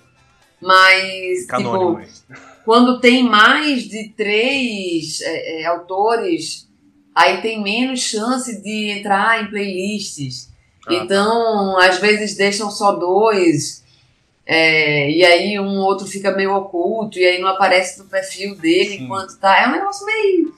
[0.61, 6.67] mas, Canônimo, tipo, quando tem mais de três é, é, autores,
[7.15, 10.48] aí tem menos chance de entrar em playlists.
[10.89, 13.83] Ah, então, às vezes deixam só dois,
[14.45, 18.97] é, e aí um outro fica meio oculto, e aí não aparece no perfil dele
[18.97, 19.03] Sim.
[19.03, 19.59] enquanto tá.
[19.59, 20.53] É um negócio meio.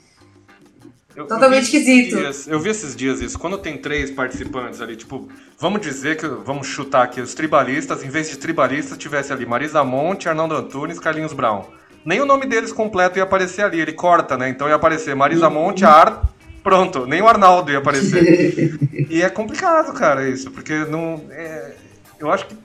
[1.13, 2.15] Eu, Totalmente eu esquisito.
[2.15, 3.37] Dias, eu vi esses dias isso.
[3.37, 5.27] Quando tem três participantes ali, tipo,
[5.59, 9.83] vamos dizer que, vamos chutar aqui, os tribalistas, em vez de tribalistas, tivesse ali Marisa
[9.83, 11.65] Monte, Arnaldo Antunes, Carlinhos Brown.
[12.05, 14.49] Nem o nome deles completo ia aparecer ali, ele corta, né?
[14.49, 15.53] Então ia aparecer Marisa uhum.
[15.53, 16.30] Monte, Ar,
[16.63, 18.77] Pronto, nem o Arnaldo ia aparecer.
[19.09, 21.21] e é complicado, cara, isso, porque não.
[21.31, 21.73] É,
[22.19, 22.55] eu acho que.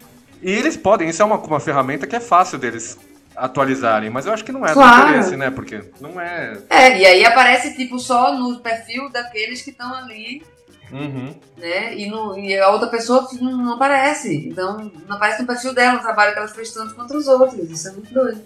[0.43, 2.99] E eles podem, isso é uma, uma ferramenta que é fácil deles
[3.35, 5.03] atualizarem, mas eu acho que não é claro.
[5.03, 5.51] do interesse, né?
[5.51, 6.59] Porque não é.
[6.71, 10.43] É, e aí aparece tipo só no perfil daqueles que estão ali.
[10.91, 11.35] Uhum.
[11.57, 11.97] Né?
[11.97, 14.49] E, no, e a outra pessoa não, não aparece.
[14.49, 17.71] Então não aparece no perfil dela, o trabalho que ela fez tanto contra os outros.
[17.71, 18.41] Isso é muito doido.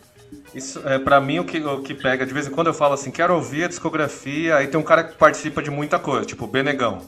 [0.55, 2.95] Isso, é, pra mim, o que, o que pega, de vez em quando eu falo
[2.95, 6.45] assim, quero ouvir a discografia, aí tem um cara que participa de muita coisa, tipo
[6.45, 7.03] o Benegão.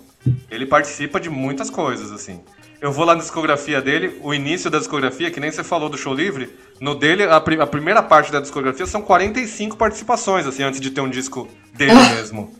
[0.50, 2.40] Ele participa de muitas coisas, assim.
[2.80, 5.96] Eu vou lá na discografia dele, o início da discografia, que nem você falou do
[5.96, 10.80] show livre, no dele, a, a primeira parte da discografia são 45 participações, assim, antes
[10.80, 12.52] de ter um disco dele mesmo.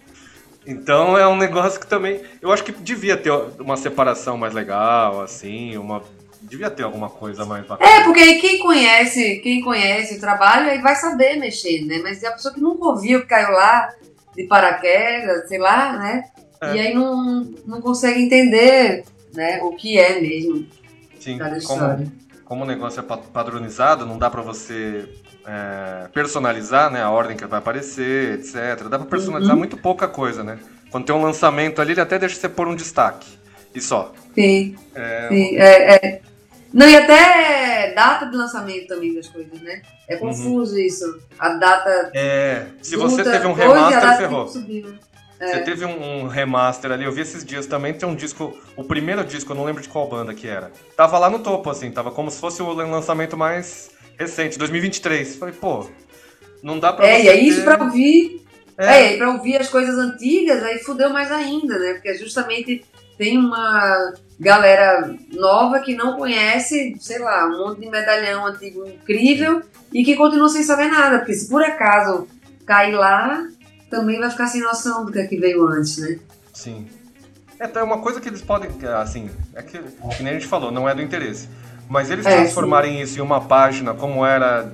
[0.67, 2.21] Então é um negócio que também.
[2.41, 6.03] Eu acho que devia ter uma separação mais legal, assim, uma
[6.43, 7.91] devia ter alguma coisa mais bacana.
[7.91, 12.01] É, porque aí quem conhece, quem conhece o trabalho, aí vai saber mexer, né?
[12.03, 13.89] Mas é a pessoa que nunca ouviu, que caiu lá
[14.35, 16.25] de paraquedas, sei lá, né?
[16.61, 16.77] É.
[16.77, 20.67] E aí não, não consegue entender né, o que é mesmo.
[21.19, 22.13] Sim, como,
[22.45, 25.09] como o negócio é padronizado, não dá para você
[25.47, 28.89] é, personalizar né, a ordem que vai aparecer, etc.
[28.89, 29.59] Dá para personalizar uhum.
[29.59, 30.59] muito pouca coisa, né?
[30.91, 33.27] Quando tem um lançamento ali, ele até deixa você pôr um destaque.
[33.75, 34.13] E só.
[34.35, 34.77] Sim.
[34.95, 35.57] É, Sim.
[35.57, 36.21] É, é,
[36.73, 39.83] não, e até data de lançamento também das coisas, né?
[40.09, 40.81] É confuso uhum.
[40.81, 41.19] isso.
[41.39, 42.11] A data.
[42.15, 44.51] É, se você teve um remaster, ferrou.
[45.39, 45.49] É.
[45.49, 48.85] Você teve um, um, remaster ali, eu vi esses dias também, tem um disco, o
[48.85, 50.71] primeiro disco, eu não lembro de qual banda que era.
[50.97, 55.35] Tava lá no topo, assim, tava como se fosse o lançamento mais recente, 2023.
[55.37, 55.89] Falei, pô,
[56.63, 57.09] não dá pra.
[57.09, 58.41] É, e aí isso pra ouvir.
[58.79, 58.87] É.
[58.87, 61.95] é, e pra ouvir as coisas antigas, aí fudeu mais ainda, né?
[61.95, 62.85] Porque justamente
[63.17, 69.63] tem uma galera nova que não conhece, sei lá, um monte de medalhão antigo incrível
[69.93, 72.27] e que continua sem saber nada, porque se por acaso
[72.67, 73.47] cair lá,
[73.91, 76.19] também vai ficar sem noção do que é que veio antes, né?
[76.53, 76.89] Sim.
[77.59, 80.49] É, então é uma coisa que eles podem, assim, é que, que nem a gente
[80.49, 81.49] falou, não é do interesse.
[81.89, 83.03] Mas eles é, transformarem sim.
[83.03, 84.73] isso em uma página como era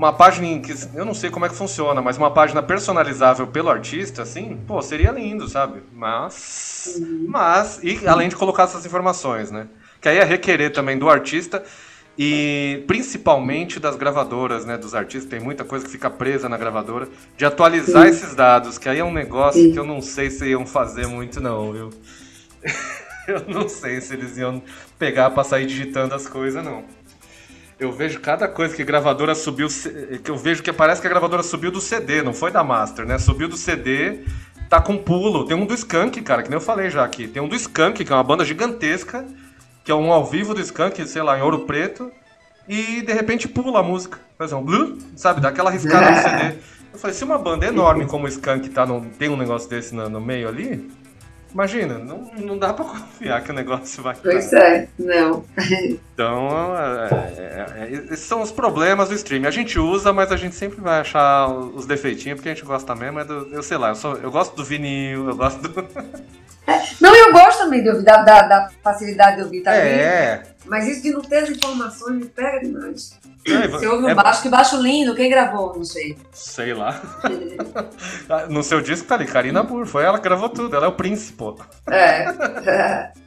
[0.00, 3.46] uma página em que eu não sei como é que funciona, mas uma página personalizável
[3.46, 5.82] pelo artista, assim, pô, seria lindo, sabe?
[5.92, 7.26] Mas, uhum.
[7.28, 9.66] mas e além de colocar essas informações, né?
[10.00, 11.62] Que aí é requerer também do artista
[12.18, 14.78] e principalmente das gravadoras, né?
[14.78, 18.08] Dos artistas, tem muita coisa que fica presa na gravadora, de atualizar Sim.
[18.08, 19.72] esses dados, que aí é um negócio Sim.
[19.72, 21.90] que eu não sei se iam fazer muito, não, viu?
[23.28, 24.62] eu não sei se eles iam
[24.98, 26.99] pegar pra sair digitando as coisas, não
[27.80, 29.66] eu vejo cada coisa que a gravadora subiu,
[30.22, 33.06] que eu vejo que parece que a gravadora subiu do CD, não foi da Master,
[33.06, 33.18] né?
[33.18, 34.20] Subiu do CD,
[34.68, 35.46] tá com pulo.
[35.46, 37.26] Tem um do Skank, cara, que nem eu falei já aqui.
[37.26, 39.24] Tem um do Skank, que é uma banda gigantesca,
[39.82, 42.12] que é um ao vivo do Skank, sei lá, em ouro preto,
[42.68, 44.18] e de repente pula a música.
[44.36, 46.58] Por exemplo, sabe, dá aquela riscada no CD.
[46.92, 49.94] Eu falei, se uma banda enorme como o Skank tá no, tem um negócio desse
[49.94, 50.90] no, no meio ali,
[51.52, 54.16] Imagina, não, não dá pra confiar que o negócio vai.
[54.22, 55.44] Pois é, não.
[56.20, 59.46] Então, é, é, é, esses são os problemas do streaming.
[59.46, 62.94] A gente usa, mas a gente sempre vai achar os defeitinhos, porque a gente gosta
[62.94, 63.20] mesmo.
[63.20, 65.80] É do, eu sei lá, eu, sou, eu gosto do vinil, eu gosto do.
[66.66, 69.80] É, não, eu gosto também da, da, da facilidade de ouvir também.
[69.80, 70.42] É.
[70.70, 73.18] Mas isso de não ter as informações me pega demais.
[73.44, 74.14] É, Você ouve um é...
[74.14, 75.74] baixo, que baixo lindo, quem gravou?
[75.76, 76.16] Não sei.
[76.30, 77.02] Sei lá.
[78.48, 80.92] no seu disco tá ali, Karina Burr, foi ela que gravou tudo, ela é o
[80.92, 81.42] príncipe.
[81.88, 83.10] É.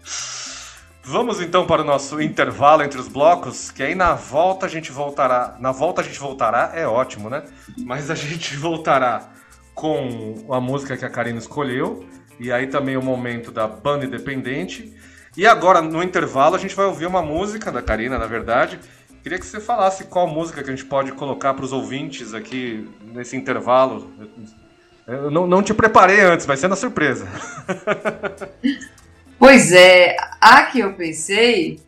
[1.03, 4.89] Vamos então para o nosso intervalo entre os blocos, que aí na volta a gente
[4.89, 5.57] voltará.
[5.59, 7.43] Na volta a gente voltará, é ótimo, né?
[7.79, 9.31] Mas a gente voltará
[9.75, 12.07] com a música que a Karina escolheu,
[12.39, 14.95] e aí também o momento da banda independente.
[15.35, 18.79] E agora, no intervalo, a gente vai ouvir uma música da Karina, na verdade,
[19.23, 22.89] Queria que você falasse qual música que a gente pode colocar para os ouvintes aqui
[23.01, 24.11] nesse intervalo.
[25.07, 27.25] Eu não, não te preparei antes, vai ser na surpresa.
[29.39, 31.81] Pois é, a que eu pensei.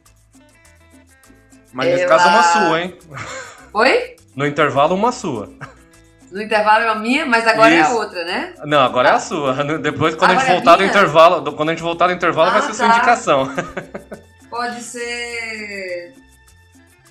[1.71, 1.95] Mas ela...
[1.95, 2.99] nesse caso, uma sua, hein?
[3.71, 4.15] Oi?
[4.35, 5.49] No intervalo, uma sua.
[6.36, 7.89] No intervalo é a minha, mas agora Isso.
[7.89, 8.53] é a outra, né?
[8.65, 9.53] Não, agora é a sua.
[9.79, 12.13] Depois, quando agora a gente é voltar é do intervalo, quando a gente voltar do
[12.13, 12.73] intervalo, ah, vai ser tá.
[12.73, 13.49] sua indicação.
[14.51, 16.13] Pode ser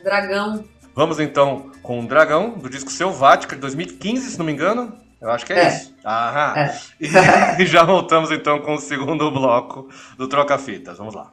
[0.02, 0.62] Dragão.
[0.94, 4.94] Vamos então com o Dragão, do disco Selvática de 2015, se não me engano.
[5.22, 5.68] Eu acho que é, é.
[5.68, 5.94] isso.
[6.04, 6.54] Aham.
[6.58, 6.78] É.
[7.58, 10.98] E, e já voltamos então com o segundo bloco do Troca Fitas.
[10.98, 11.32] Vamos lá.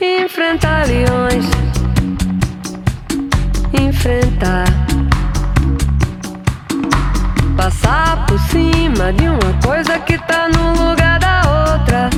[0.00, 1.46] Enfrentar leões,
[3.72, 4.66] enfrentar
[7.56, 11.40] Passar por cima de uma coisa que tá no lugar da
[11.72, 12.10] outra.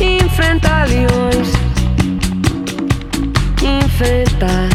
[0.00, 1.50] Enfrentar leões.
[3.62, 4.68] Enfrentar.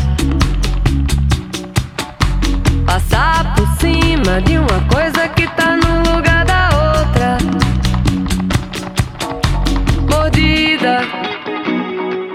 [2.86, 7.38] Passar por cima de uma coisa que tá no lugar da outra.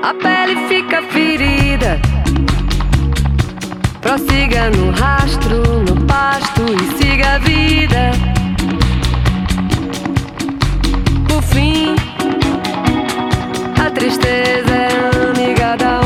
[0.07, 2.01] A pele fica ferida.
[4.01, 8.13] Prossiga no rastro, no pasto e siga a vida.
[11.29, 11.97] Por fim,
[13.85, 16.06] a tristeza é amiga da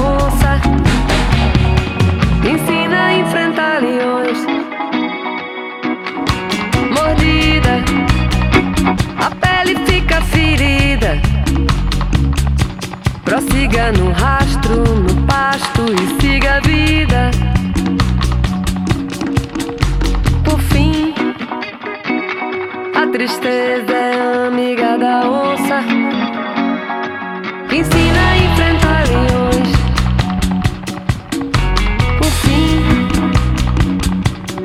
[13.71, 17.31] Prossiga no rastro, no pasto e siga a vida.
[23.13, 25.83] tristeza é amiga da onça.
[27.71, 29.69] Ensina a enfrentar leões.
[32.19, 32.85] Por fim,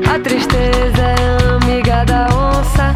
[0.10, 2.96] a tristeza é amiga da onça.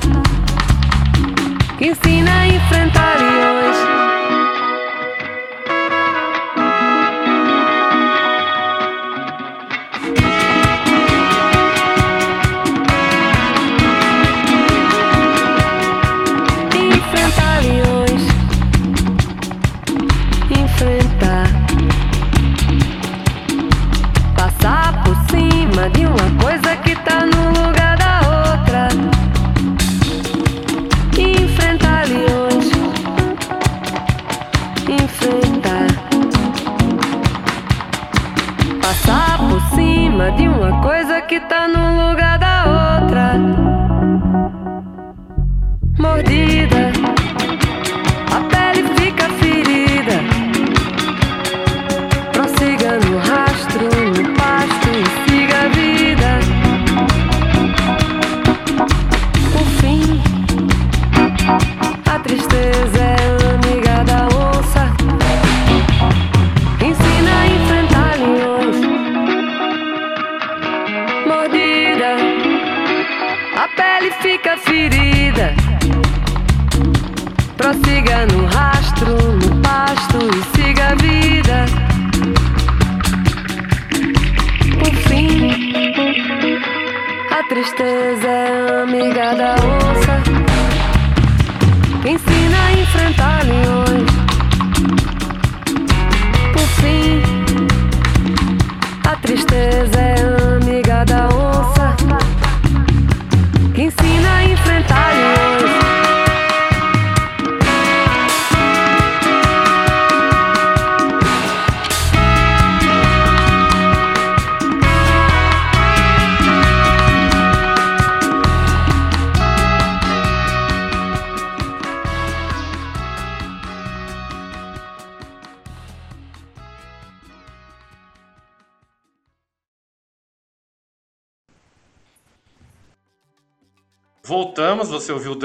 [1.81, 3.98] Ensina a enfrentar leões.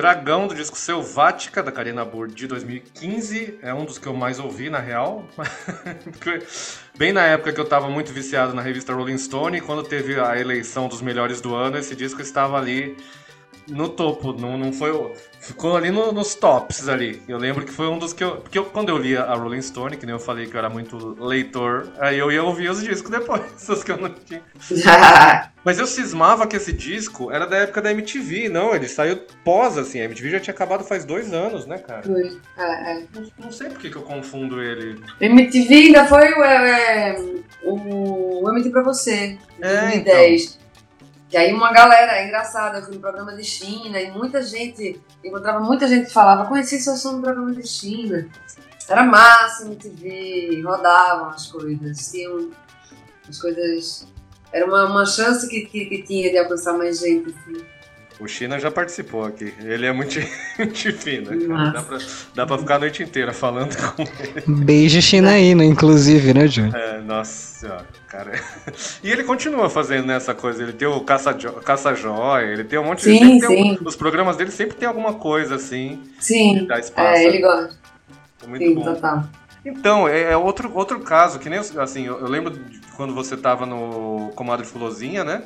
[0.04, 3.58] Dragão do disco Selvática da Karina Burr de 2015.
[3.62, 5.26] É um dos que eu mais ouvi, na real.
[6.94, 10.38] Bem na época que eu estava muito viciado na revista Rolling Stone, quando teve a
[10.38, 12.98] eleição dos melhores do ano, esse disco estava ali
[13.66, 14.90] no topo, não, não foi.
[15.44, 17.22] Ficou ali no, nos tops ali.
[17.28, 18.38] Eu lembro que foi um dos que eu.
[18.38, 20.70] Porque eu, quando eu lia a Rolling Stone, que nem eu falei que eu era
[20.70, 24.42] muito leitor, aí eu ia ouvir os discos depois, os que eu não tinha.
[25.62, 29.76] Mas eu cismava que esse disco era da época da MTV, não, ele saiu pós,
[29.76, 32.02] assim, a MTV já tinha acabado faz dois anos, né, cara?
[32.02, 33.04] Foi, é, é.
[33.14, 35.00] Não, não, sei por que, que eu confundo ele.
[35.20, 37.16] MTV ainda foi o, é,
[37.62, 40.42] o, o MTV pra você, em é, 2010.
[40.42, 40.63] Então.
[41.34, 45.02] E aí uma galera, é engraçado, eu fui no programa de China e muita gente,
[45.24, 48.28] encontrava muita gente que falava, conheci seu som no programa de China.
[48.88, 52.52] Era massa, MTV, rodavam as coisas, tinham
[53.28, 54.06] as coisas.
[54.52, 57.66] Era uma, uma chance que, que, que tinha de alcançar mais gente, assim.
[58.20, 59.52] O China já participou aqui.
[59.60, 60.14] Ele é muito
[60.56, 61.30] gente fina.
[61.72, 61.98] Dá pra,
[62.34, 64.44] dá pra ficar a noite inteira falando com ele.
[64.46, 66.76] Beijo Chinaína, inclusive, né, Júnior?
[66.76, 68.40] É, nossa senhora, cara.
[69.02, 70.62] E ele continua fazendo nessa coisa.
[70.62, 71.92] Ele tem o caça-joia, caça
[72.42, 73.46] ele tem um monte sim, de.
[73.46, 73.78] Sim.
[73.80, 76.00] Um, os programas dele sempre tem alguma coisa assim.
[76.20, 76.66] Sim.
[76.66, 77.16] Dá espaço.
[77.18, 77.76] É, ele gosta.
[78.44, 78.84] É muito sim, bom.
[78.84, 79.24] total.
[79.64, 83.36] Então, é, é, outro, outro caso, que nem assim, eu, eu lembro de quando você
[83.36, 85.42] tava no Comadre Fulozinha, né?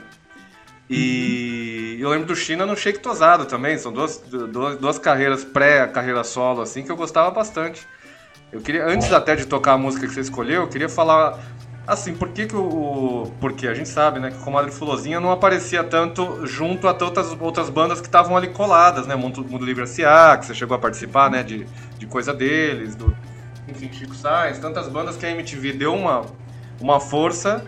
[0.91, 3.79] E eu lembro do China no Shake Tosado também.
[3.79, 7.87] São duas, duas, duas carreiras pré-carreira solo, assim, que eu gostava bastante.
[8.53, 11.39] Eu queria, antes até de tocar a música que você escolheu, eu queria falar
[11.87, 13.33] assim, por que, que o.
[13.41, 17.33] Porque a gente sabe, né, que o Comadre Fulozinha não aparecia tanto junto a tantas
[17.41, 19.17] outras bandas que estavam ali coladas, né?
[19.17, 21.67] Mundo, Mundo Livre S.A., que você chegou a participar, né, de,
[21.99, 23.17] de coisa deles, do.
[23.67, 26.25] Enfim, Chico Sainz, tantas bandas que a MTV deu uma,
[26.81, 27.65] uma força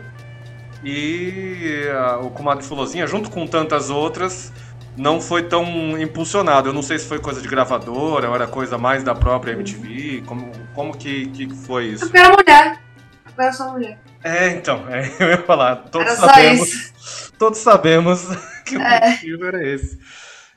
[0.83, 4.53] e a, o Comadre Fulozinha, junto com tantas outras,
[4.97, 5.65] não foi tão
[5.99, 6.69] impulsionado.
[6.69, 10.23] Eu não sei se foi coisa de gravadora ou era coisa mais da própria MTV.
[10.27, 12.05] Como, como que, que foi isso?
[12.05, 12.81] Porque era mulher.
[13.25, 13.99] Porque era só mulher.
[14.23, 15.77] É, então, é, eu ia falar.
[15.91, 16.93] Todos era sabemos.
[17.39, 18.27] Todos sabemos
[18.67, 19.11] que o é.
[19.11, 19.99] motivo era esse.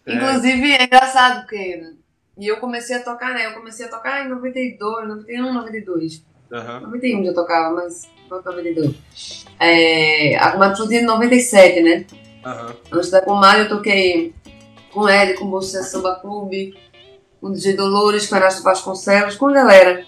[0.06, 0.16] É.
[0.16, 0.82] Inclusive, é.
[0.82, 1.94] é engraçado, porque.
[2.36, 3.46] E eu comecei a tocar, né?
[3.46, 6.26] Eu comecei a tocar em 92, 91, 92.
[6.52, 6.80] Uhum.
[6.82, 8.10] 91 já tocava, mas
[8.42, 8.96] foi 92.
[9.60, 12.06] É, a Comadre Frutinha em 97, né?
[12.46, 12.74] Uhum.
[12.92, 14.34] Antes da Comadre eu toquei
[14.92, 16.76] com ele, com o Bolsa Samba Clube,
[17.40, 20.06] com o DJ Dolores, com o Erasto Vasconcelos, com a galera.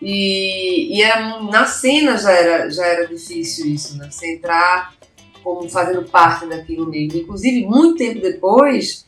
[0.00, 4.08] E, e era, na cena já era, já era difícil isso, né?
[4.10, 4.94] Você entrar
[5.42, 7.18] como fazendo parte daquilo mesmo.
[7.18, 9.06] Inclusive, muito tempo depois,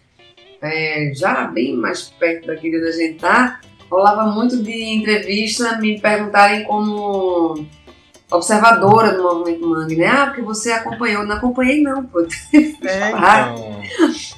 [0.60, 3.60] é, já bem mais perto daquele da gente tá,
[3.90, 7.66] rolava muito de entrevista me perguntarem como
[8.32, 10.06] observadora do movimento Mangue, né?
[10.06, 11.24] Ah, porque você acompanhou.
[11.24, 12.20] Não acompanhei, não, pô.
[12.84, 13.82] É, então.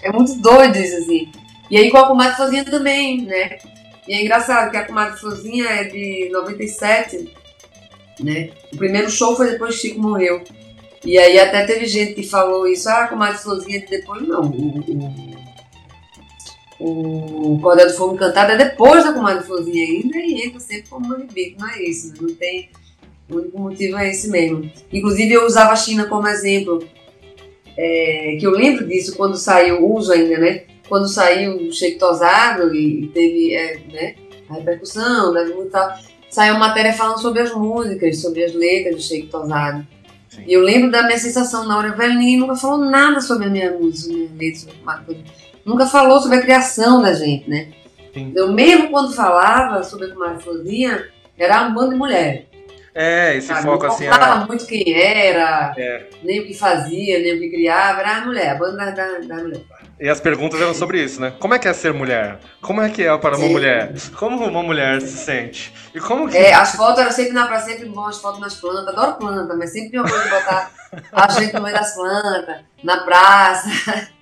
[0.02, 1.32] é muito doido isso, assim.
[1.70, 3.58] E aí com a comadre Sozinha também, né?
[4.06, 7.32] E é engraçado que a comadre Sozinha é de 97,
[8.20, 8.50] né?
[8.72, 10.42] O primeiro show foi depois que Chico morreu.
[11.04, 14.42] E aí até teve gente que falou isso, ah, comadre Sozinha de depois, não.
[14.42, 15.44] O,
[16.84, 20.88] o, o Cordel do Fogo Encantado é depois da Comadre Florzinha ainda e entra sempre
[20.88, 22.18] como Manibico, não é isso, né?
[22.20, 22.70] não tem.
[23.28, 24.70] O único motivo é esse mesmo.
[24.92, 26.86] Inclusive eu usava a China como exemplo,
[27.76, 30.64] é, que eu lembro disso quando saiu, uso ainda, né?
[30.88, 34.14] Quando saiu o Sheik Tosado e teve é, né,
[34.50, 35.98] a repercussão da tal,
[36.30, 39.86] saiu matéria falando sobre as músicas, sobre as letras do Sheik Tosado.
[40.46, 43.50] E eu lembro da minha sensação na hora, velho, ninguém nunca falou nada sobre a
[43.50, 44.72] minha música, minha letra,
[45.64, 47.68] nunca falou sobre a criação da gente, né?
[48.12, 48.32] Sim.
[48.34, 51.08] Eu mesmo quando falava sobre a Comadre Florzinha,
[51.38, 52.46] era um bando de mulher.
[52.94, 53.62] É, esse sabe?
[53.62, 54.06] foco não assim.
[54.06, 56.06] Não falava muito quem era, é.
[56.22, 59.42] nem o que fazia, nem o que criava, era a mulher, a banda da, da
[59.42, 59.62] mulher.
[59.98, 61.32] E as perguntas eram sobre isso, né?
[61.38, 62.38] Como é que é ser mulher?
[62.60, 63.52] Como é que é para uma Sim.
[63.52, 63.94] mulher?
[64.16, 65.72] Como uma mulher se sente?
[65.94, 66.36] E como que...
[66.36, 69.56] É, as fotos eram sempre na praça, sempre bom, as fotos nas plantas, adoro planta,
[69.56, 70.70] mas sempre tinha uma coisa de botar
[71.12, 73.70] a gente no meio das plantas, na praça.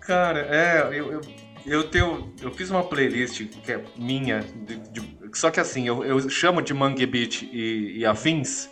[0.00, 1.20] Cara, é, eu, eu,
[1.66, 2.32] eu, tenho.
[2.40, 6.62] Eu fiz uma playlist que é minha, de, de, só que assim, eu, eu chamo
[6.62, 8.70] de Mangue Beat e, e afins,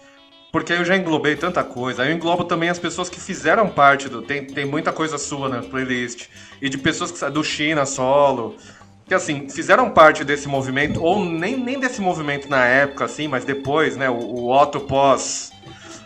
[0.50, 2.02] porque aí eu já englobei tanta coisa.
[2.02, 4.22] Aí eu englobo também as pessoas que fizeram parte do.
[4.22, 6.28] Tem, tem muita coisa sua na playlist.
[6.62, 8.56] E de pessoas que do China solo.
[9.06, 13.44] Que assim, fizeram parte desse movimento, ou nem, nem desse movimento na época, assim, mas
[13.44, 14.08] depois, né?
[14.08, 15.52] O, o Otto pós.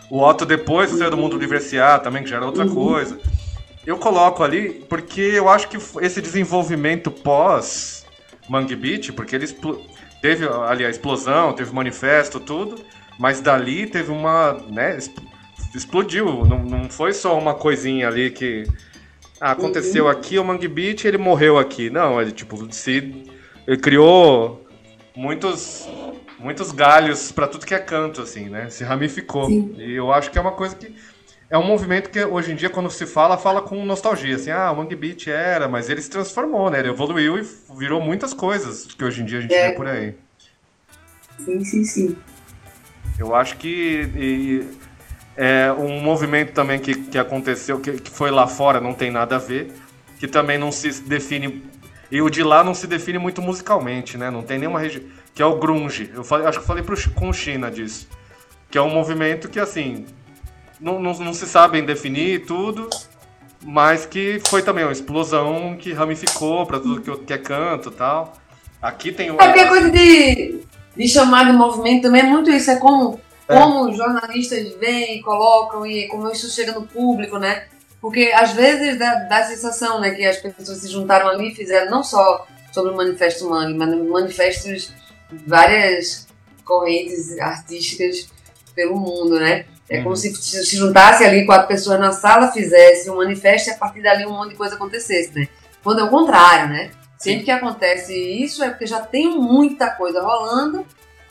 [0.09, 1.99] O Otto depois saiu do mundo S.A.
[1.99, 2.73] também, que já era outra uhum.
[2.73, 3.17] coisa.
[3.85, 7.99] Eu coloco ali porque eu acho que esse desenvolvimento pós
[8.49, 9.45] Mangue Beat, porque ele
[10.21, 12.83] teve ali a explosão, teve manifesto, tudo,
[13.17, 14.97] mas dali teve uma, né,
[15.75, 18.65] explodiu, não, não foi só uma coisinha ali que
[19.39, 20.11] ah, aconteceu uhum.
[20.11, 21.89] aqui o Mangue Beat, ele morreu aqui.
[21.89, 23.25] Não, ele tipo se
[23.65, 24.65] ele criou
[25.15, 25.87] muitos
[26.37, 28.69] muitos galhos para tudo que é canto assim, né?
[28.69, 29.45] Se ramificou.
[29.45, 29.75] Sim.
[29.77, 30.93] E eu acho que é uma coisa que
[31.49, 34.35] é um movimento que hoje em dia, quando se fala, fala com nostalgia.
[34.35, 36.79] Assim, ah, o Mangue Beat era, mas ele se transformou, né?
[36.79, 37.47] Ele evoluiu e
[37.77, 39.69] virou muitas coisas que hoje em dia a gente é.
[39.69, 40.15] vê por aí.
[41.39, 42.17] Sim, sim, sim.
[43.17, 44.67] Eu acho que e,
[45.35, 49.37] é um movimento também que, que aconteceu, que, que foi lá fora, não tem nada
[49.37, 49.73] a ver,
[50.19, 51.63] que também não se define.
[52.11, 54.29] E o de lá não se define muito musicalmente, né?
[54.29, 55.03] Não tem nenhuma região.
[55.33, 56.11] Que é o grunge.
[56.13, 58.07] Eu falei, acho que falei pro, com o China disso.
[58.69, 60.05] Que é um movimento que, assim,
[60.79, 62.89] não, não, não se sabem definir tudo,
[63.63, 67.93] mas que foi também uma explosão que ramificou para tudo que, que é canto e
[67.93, 68.33] tal.
[68.81, 69.35] Aqui tem o.
[69.35, 70.61] É porque a coisa de,
[70.95, 73.57] de chamar de movimento também é muito isso, é como, é.
[73.57, 77.67] como os jornalistas vêm e colocam e como isso chega no público, né?
[77.99, 81.55] Porque às vezes dá, dá a sensação né, que as pessoas se juntaram ali e
[81.55, 84.93] fizeram não só sobre o Manifesto Mangue, mas manifestos
[85.29, 86.27] de várias
[86.63, 88.29] correntes artísticas
[88.73, 89.65] pelo mundo, né?
[89.89, 93.77] É como se se juntasse ali quatro pessoas na sala, fizesse um manifesto e a
[93.77, 95.47] partir dali um monte de coisa acontecesse, né?
[95.83, 96.91] Quando é o contrário, né?
[97.17, 100.85] Sempre que acontece isso é porque já tem muita coisa rolando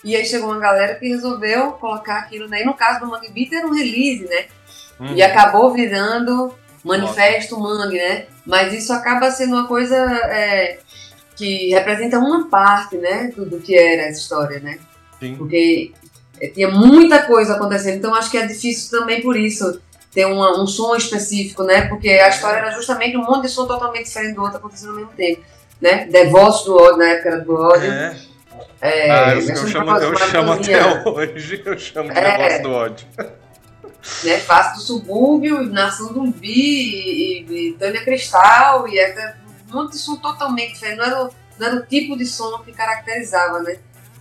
[0.05, 2.63] e aí chegou uma galera que resolveu colocar aquilo, né?
[2.63, 4.47] E no caso do Mangue Beat era um release, né?
[4.99, 5.15] Uhum.
[5.15, 6.53] E acabou virando
[6.85, 7.85] Manifesto Nossa.
[7.85, 8.27] Mangue, né?
[8.45, 10.79] Mas isso acaba sendo uma coisa é,
[11.37, 14.79] que representa uma parte, né, do, do, que era essa história, né?
[15.21, 15.37] Sim.
[15.37, 15.93] Porque
[16.41, 19.81] é, tinha muita coisa acontecendo, então acho que é difícil também por isso
[20.13, 21.83] ter uma, um som específico, né?
[21.83, 24.97] Porque a história era justamente um monte de som totalmente diferente do outro acontecendo ao
[24.97, 25.43] mesmo tempo,
[25.81, 26.07] né?
[26.07, 27.93] Devotos do ódio, na época era do ódio.
[27.93, 28.17] É.
[28.81, 32.73] É, ah, eu, eu chamo, eu chamo até hoje, eu chamo de é, Devotos do
[32.73, 33.07] ódio.
[34.25, 39.37] Né, Face do Subúrbio, Nação Zumbi, e, e, e Tânia Cristal, e até
[39.69, 40.99] um monte de som totalmente diferente.
[40.99, 43.79] Não era, não era o tipo de som que caracterizava, né?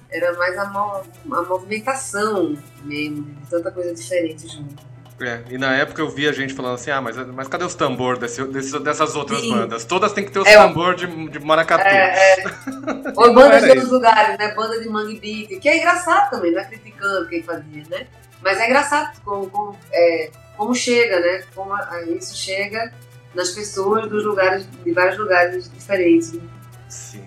[0.09, 4.87] Era mais a, a movimentação mesmo, de tanta coisa diferente junto.
[5.19, 8.19] É, e na época eu via gente falando assim, ah, mas, mas cadê os tambor
[8.19, 9.49] desse, desse, dessas outras Sim.
[9.49, 9.83] bandas?
[9.83, 11.87] Todas têm que ter os é, tambor de, de maracatu.
[11.87, 12.43] É, é.
[13.17, 14.53] Ou bandas de outros lugares, né?
[14.53, 18.07] Banda de mangue beat, que é engraçado também, não é criticando quem fazia, né?
[18.41, 21.43] Mas é engraçado como, como, é, como chega, né?
[21.55, 21.73] Como
[22.15, 22.93] isso chega
[23.33, 26.33] nas pessoas dos lugares, de vários lugares diferentes.
[26.33, 26.41] Né?
[26.87, 27.26] Sim.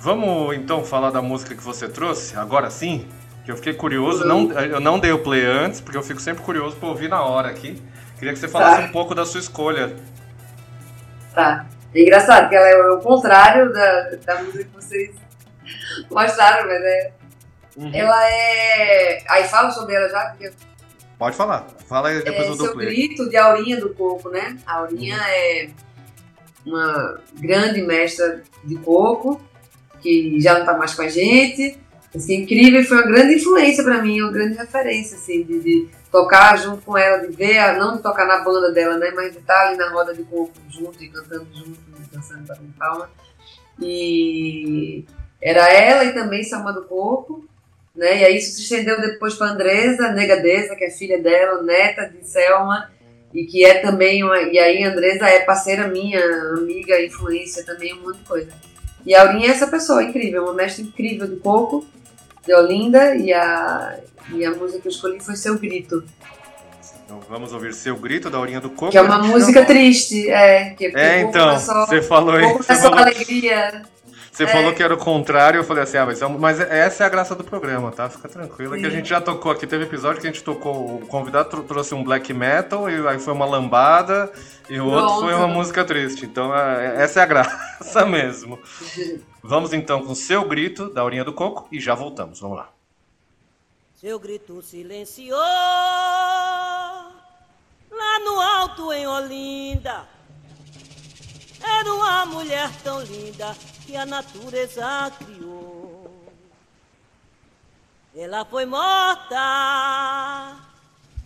[0.00, 3.06] Vamos então falar da música que você trouxe, agora sim?
[3.44, 6.42] Que eu fiquei curioso, não, eu não dei o play antes, porque eu fico sempre
[6.42, 7.80] curioso para ouvir na hora aqui.
[8.18, 8.88] Queria que você falasse tá.
[8.88, 9.94] um pouco da sua escolha.
[11.34, 11.66] Tá.
[11.94, 15.14] É engraçado, que ela é o contrário da, da música que vocês
[16.10, 17.12] mostraram, mas é.
[17.76, 17.90] Uhum.
[17.94, 19.22] Ela é.
[19.28, 20.50] Aí falo sobre ela já, porque.
[21.18, 21.66] Pode falar.
[21.86, 24.56] Fala aí depois é, do seu grito de Aurinha do Coco, né?
[24.66, 25.22] A Aurinha uhum.
[25.22, 25.68] é
[26.64, 29.40] uma grande mestra de coco,
[30.00, 31.78] que já não está mais com a gente
[32.14, 36.56] assim, incrível foi uma grande influência para mim, uma grande referência, assim, de, de, tocar
[36.58, 39.68] junto com ela, de ver, não de tocar na banda dela, né, mas de estar
[39.68, 41.78] ali na roda de corpo junto e cantando junto,
[42.12, 43.08] dançando, batendo palma.
[43.80, 45.04] E
[45.40, 47.44] era ela e também Salma do Corpo,
[47.94, 52.08] né, e aí isso se estendeu depois para Andresa Negadeza, que é filha dela, neta
[52.08, 52.90] de Selma,
[53.32, 56.20] e que é também uma, e aí Andresa é parceira minha,
[56.58, 58.69] amiga, influência também, um monte de coisa.
[59.04, 61.86] E a Aurinha é essa pessoa incrível, uma mestra incrível de coco,
[62.46, 63.98] de Olinda e a,
[64.32, 66.04] e a música que eu escolhi foi Seu Grito.
[67.04, 68.92] Então vamos ouvir Seu Grito da Aurinha do Coco.
[68.92, 70.70] Que é uma música triste, é.
[70.70, 72.52] Que é, é então, você falou aí.
[72.52, 72.98] Você falou...
[72.98, 73.82] alegria.
[74.40, 74.52] Você é.
[74.52, 77.10] falou que era o contrário, eu falei assim, ah, mas, é mas essa é a
[77.10, 78.08] graça do programa, tá?
[78.08, 78.80] Fica tranquila, Sim.
[78.80, 81.94] que a gente já tocou aqui, teve episódio que a gente tocou, o convidado trouxe
[81.94, 84.32] um black metal, e aí foi uma lambada,
[84.66, 86.24] e o outro foi uma música triste.
[86.24, 88.58] Então, é, essa é a graça mesmo.
[89.42, 92.40] Vamos então com Seu Grito, da Aurinha do Coco, e já voltamos.
[92.40, 92.70] Vamos lá.
[93.94, 97.12] Seu grito silenciou lá
[98.24, 100.08] no alto em Olinda.
[101.62, 103.54] Era uma mulher tão linda
[103.90, 106.32] que a natureza criou.
[108.14, 110.56] Ela foi morta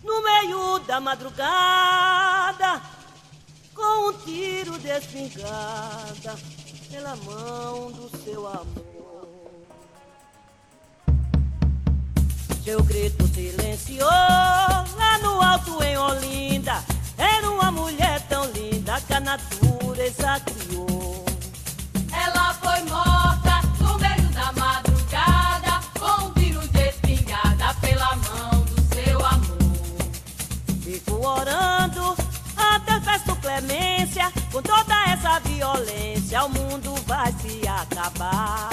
[0.03, 2.81] no meio da madrugada
[3.75, 6.35] com um tiro de espingarda
[6.89, 9.27] pela mão do seu amor.
[12.63, 16.83] Seu grito silenciou lá no alto em Olinda.
[17.15, 21.24] Era uma mulher tão linda que a natureza criou.
[34.55, 38.69] Com toda essa violência o mundo vai se acabar.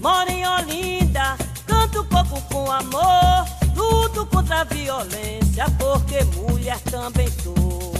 [0.00, 3.46] Moro em Olinda, canto pouco com amor,
[3.76, 7.92] luto contra a violência porque mulher também sou.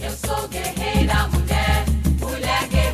[0.00, 1.84] Eu sou guerreira, mulher,
[2.20, 2.85] mulher guerreira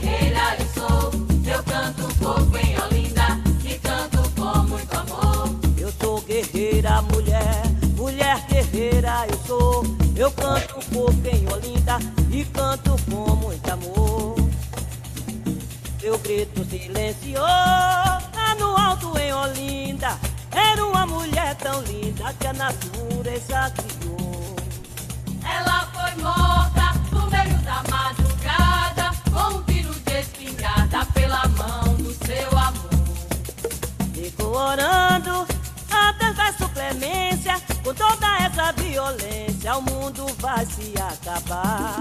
[2.22, 3.26] pouco em Olinda
[3.64, 5.48] e canto com muito amor.
[5.76, 7.62] Eu sou guerreira, mulher,
[7.96, 9.84] mulher guerreira eu sou.
[10.16, 11.98] Eu canto pouco em Olinda
[12.30, 14.36] e canto com muito amor.
[16.00, 20.18] Seu grito silenciou lá no alto em Olinda.
[20.52, 24.56] Era uma mulher tão linda que a natureza criou.
[25.44, 26.81] Ela foi morta
[34.62, 34.62] amor.
[34.62, 35.46] Ficou orando
[35.90, 37.54] até peço clemência
[37.84, 42.00] com toda essa violência o mundo vai se acabar.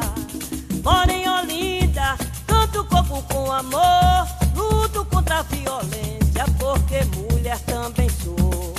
[0.84, 8.74] Moro em Olinda Canto corpo com amor, luto contra a violência, porque mulher também sou.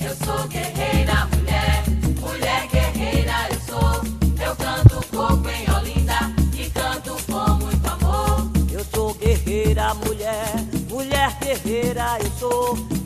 [0.00, 1.28] Eu sou guerreira,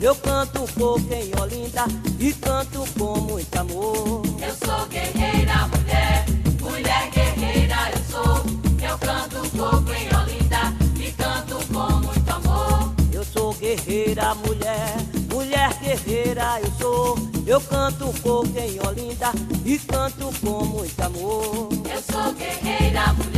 [0.05, 1.85] Eu canto pouco em Olinda
[2.19, 4.21] e canto com muito amor.
[4.39, 6.25] Eu sou guerreira, mulher,
[6.61, 8.43] mulher guerreira eu sou.
[8.87, 12.93] Eu canto pouco em Olinda e canto com muito amor.
[13.11, 14.95] Eu sou guerreira, mulher,
[15.33, 17.17] mulher guerreira eu sou.
[17.47, 19.31] Eu canto pouco em Olinda
[19.65, 21.69] e canto com muito amor.
[21.91, 23.34] Eu sou guerreira, mulher, mulher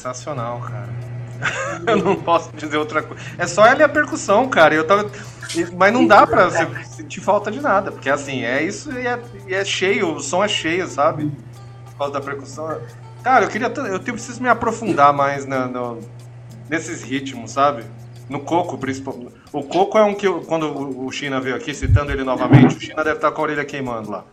[0.00, 0.88] Sensacional, cara.
[1.86, 3.22] Eu não posso dizer outra coisa.
[3.38, 4.74] É só e a percussão, cara.
[4.74, 5.10] Eu tava.
[5.76, 6.50] Mas não dá pra
[6.84, 7.92] sentir falta de nada.
[7.92, 11.30] Porque assim, é isso e é, e é cheio, o som é cheio, sabe?
[11.86, 12.80] Por causa da percussão.
[13.22, 13.68] Cara, eu queria.
[13.68, 16.00] Eu preciso me aprofundar mais na- no-
[16.68, 17.84] nesses ritmos, sabe?
[18.28, 19.34] No coco, principalmente.
[19.52, 20.26] O coco é um que.
[20.26, 23.44] eu- Quando o China veio aqui, citando ele novamente, o China deve estar com a
[23.44, 24.24] orelha queimando lá.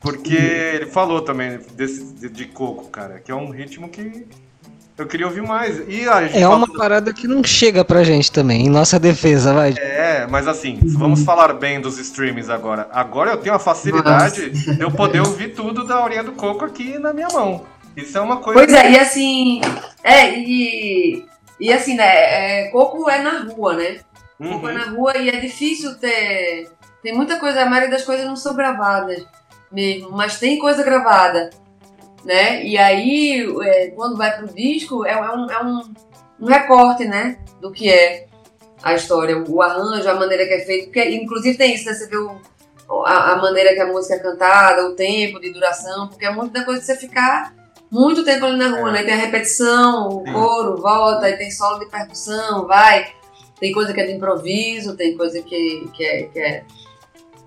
[0.00, 4.26] Porque ele falou também desse, de, de coco, cara, que é um ritmo que
[5.02, 5.82] eu queria ouvir mais.
[5.88, 8.98] E a gente É falou- uma parada que não chega pra gente também, em nossa
[8.98, 9.74] defesa, vai.
[9.78, 12.88] É, mas assim, vamos falar bem dos streamings agora.
[12.92, 16.98] Agora eu tenho a facilidade de eu poder ouvir tudo da Aurinha do Coco aqui
[16.98, 17.64] na minha mão.
[17.96, 18.58] Isso é uma coisa.
[18.58, 19.60] Pois é, e assim.
[20.02, 21.24] É, e.
[21.60, 22.04] E assim, né?
[22.64, 23.98] é, coco é na rua, né?
[24.38, 24.78] Coco é Uhum.
[24.78, 26.68] na rua e é difícil ter.
[27.02, 29.24] Tem muita coisa, a maioria das coisas não são gravadas
[29.70, 31.50] mesmo, mas tem coisa gravada,
[32.24, 32.64] né?
[32.64, 35.94] E aí, é, quando vai pro disco, é, é um, é um,
[36.40, 37.38] um recorte, né?
[37.60, 38.26] Do que é
[38.82, 40.84] a história, o arranjo, a maneira que é feito.
[40.86, 41.94] Porque, inclusive, tem isso, né?
[41.94, 42.36] Você vê o,
[43.04, 46.52] a, a maneira que a música é cantada, o tempo de duração, porque é muito
[46.52, 47.54] da coisa de você ficar
[47.90, 48.92] muito tempo ali na rua, É.
[48.92, 49.02] né?
[49.02, 53.12] Tem a repetição, o coro, volta, aí tem solo de percussão, vai.
[53.60, 56.64] Tem coisa que é de improviso, tem coisa que, que, é, que é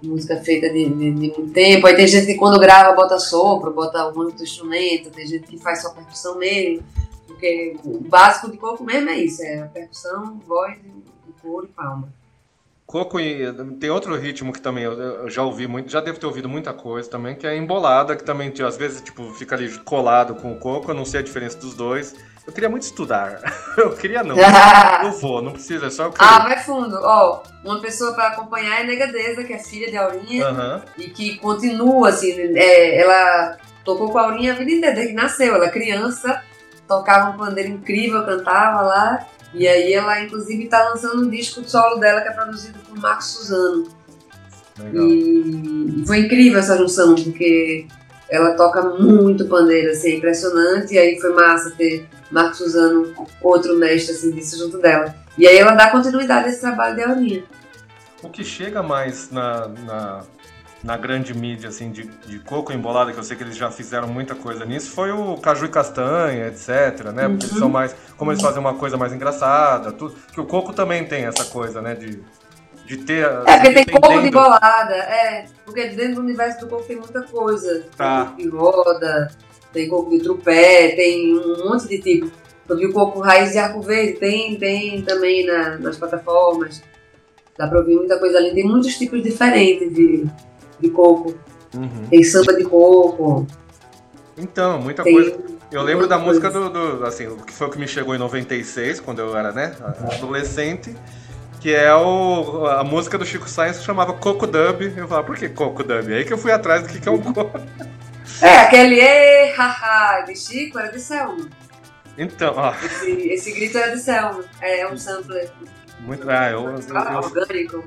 [0.08, 1.88] música feita de, de, de muito tempo.
[1.88, 5.58] Aí tem gente que quando grava bota sopro, bota um outro instrumento, tem gente que
[5.58, 6.84] faz só percussão mesmo.
[7.28, 10.78] Porque o básico de coco mesmo é isso, é a percussão, voz,
[11.28, 12.14] o coro e palma.
[12.86, 16.28] Coco e tem outro ritmo que também eu, eu já ouvi muito, já devo ter
[16.28, 19.56] ouvido muita coisa também, que é a embolada, que também tipo, às vezes tipo fica
[19.56, 22.16] ali colado com o coco, eu não sei a diferença dos dois.
[22.46, 23.41] Eu queria muito estudar.
[23.76, 24.36] Eu queria não.
[25.04, 26.28] Eu vou, não precisa, é só eu querer.
[26.28, 26.98] Ah, vai fundo.
[27.02, 30.48] Ó, uma pessoa pra acompanhar é Negadeza, que é filha de Aurinha.
[30.48, 30.82] Aham.
[30.98, 35.22] e que continua, assim, é, ela tocou com a Aurinha a vida inteira, desde que
[35.22, 35.56] nasceu.
[35.56, 36.41] Ela criança,
[36.88, 39.28] tocava um pandeiro incrível, cantava lá.
[39.54, 43.28] E aí ela, inclusive, tá lançando um disco solo dela que é produzido por Marcos
[43.28, 43.88] Suzano.
[44.78, 45.08] Legal.
[45.08, 47.88] E foi incrível essa junção, porque
[48.30, 50.93] ela toca muito pandeiro, assim, é impressionante.
[50.93, 55.16] E aí foi massa ter Marcos Suzano, outro mestre, assim, disso junto dela.
[55.38, 57.44] E aí ela dá continuidade a esse trabalho de Aurinha.
[58.24, 60.24] O que chega mais na, na,
[60.84, 64.08] na grande mídia, assim, de, de coco embolada, que eu sei que eles já fizeram
[64.08, 67.28] muita coisa nisso, foi o caju e castanha, etc, né?
[67.28, 67.96] Porque eles são mais.
[68.18, 70.16] Como eles fazem uma coisa mais engraçada, tudo.
[70.32, 71.94] Que o coco também tem essa coisa, né?
[71.94, 72.24] De,
[72.86, 73.26] de ter.
[73.46, 75.46] É, porque tem coco de bolada, é.
[75.66, 77.86] Porque dentro do universo do coco tem muita coisa.
[77.98, 78.34] Tá.
[78.38, 79.30] de roda,
[79.76, 82.32] tem coco de trupé, tem um monte de tipo.
[82.68, 86.82] Eu vi o coco raiz de arco verde, tem, tem também na- nas plataformas.
[87.58, 88.54] Dá pra ouvir muita coisa ali.
[88.56, 90.26] Tem muitos tipos diferentes de,
[90.80, 91.36] de coco.
[91.76, 92.08] Uhum.
[92.10, 93.46] Tem samba de coco,
[94.38, 95.14] Então, muita tem.
[95.14, 95.38] coisa.
[95.72, 99.00] Eu lembro da música do, do- Assim, que foi o que me chegou em 96,
[99.00, 99.76] quando eu era, né?
[100.14, 100.96] Adolescente.
[101.62, 104.82] Que é o, a música do Chico Sainz que chamava Coco Dub.
[104.98, 106.08] Eu falava, por que Coco Dub?
[106.14, 107.60] Aí que eu fui atrás do que, que é um coco.
[108.42, 111.50] É, aquele e haha de Chico era de Selma.
[112.18, 114.44] Então, ó, Esse, esse grito era de Selma.
[114.62, 115.52] É, é um sampler
[116.06, 116.30] muito.
[116.30, 117.84] Ah, eu, eu, eu, orgânico.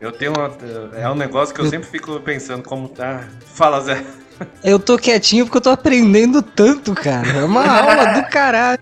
[0.00, 0.50] eu tenho uma.
[0.94, 2.92] É um negócio que eu sempre fico pensando como.
[2.98, 4.04] Ah, fala, Zé.
[4.64, 7.28] Eu tô quietinho porque eu tô aprendendo tanto, cara.
[7.28, 8.80] É uma aula do caralho.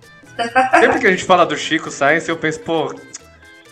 [0.80, 2.94] Sempre que a gente fala do Chico Sainz, eu penso, pô.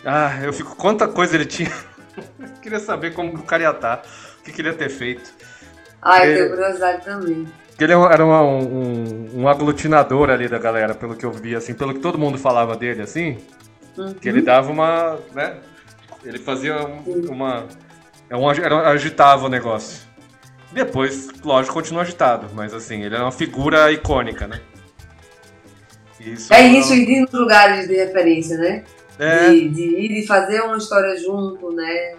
[0.05, 0.75] Ah, eu fico.
[0.75, 1.71] Quanta coisa ele tinha.
[2.61, 4.03] Queria saber como o cara ia estar.
[4.39, 5.33] O que, que ele ia ter feito.
[6.01, 6.35] Ah, eu É.
[6.37, 7.47] tenho curiosidade também.
[7.79, 11.93] Ele era uma- um, um, aglutinador ali da galera, pelo que eu vi, assim, pelo
[11.93, 13.37] que todo mundo falava dele, assim,
[13.97, 14.13] Uhum.
[14.13, 15.57] que ele dava uma, né,
[16.25, 17.65] ele fazia um- uma,
[18.29, 18.35] é
[18.65, 20.07] era- agitava o negócio.
[20.73, 24.59] Depois, lógico, continua agitado, mas assim, ele é uma figura icônica, né?
[26.19, 28.83] Isso É isso, e de ir nos lugares de referência, né?
[29.17, 32.15] É, De, de ir e fazer uma história junto, né?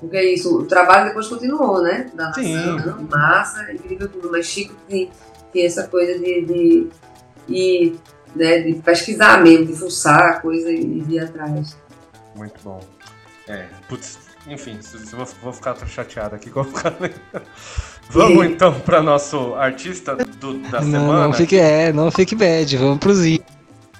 [0.00, 2.10] Porque é isso, o trabalho depois continuou, né?
[2.14, 5.08] Da nação, massa, incrível tudo, mas Chico tinha,
[5.52, 6.88] tinha essa coisa de, de,
[7.48, 7.94] de,
[8.34, 11.76] né, de pesquisar mesmo, de fuçar a coisa e de ir atrás.
[12.34, 12.80] Muito bom.
[13.48, 14.78] É, putz, enfim,
[15.12, 16.50] vou, vou ficar chateado aqui.
[16.50, 16.94] Vou ficar...
[18.10, 21.24] Vamos então para nosso artista do- da Não, semana.
[21.24, 23.40] não fique, é, não fique bad, vamos pro Z.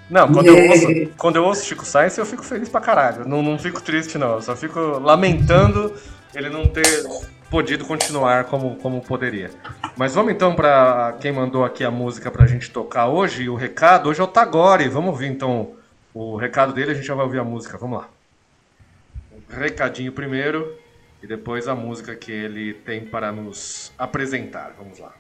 [0.09, 0.87] Não, quando eu, ouço,
[1.19, 3.29] quando eu ouço Chico Sainz, eu fico feliz pra caralho.
[3.29, 4.35] Não, não fico triste, não.
[4.35, 5.93] Eu só fico lamentando
[6.35, 6.87] ele não ter
[7.51, 9.51] podido continuar como, como poderia.
[9.97, 13.49] Mas vamos então pra quem mandou aqui a música pra gente tocar hoje.
[13.49, 14.89] O recado hoje é o Tagore.
[14.89, 15.75] Vamos ouvir então
[16.15, 17.77] o recado dele, a gente já vai ouvir a música.
[17.77, 18.09] Vamos lá.
[19.49, 20.77] Recadinho primeiro
[21.23, 24.75] e depois a música que ele tem para nos apresentar.
[24.79, 25.13] Vamos lá.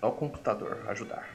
[0.00, 1.28] Ao computador ajudar.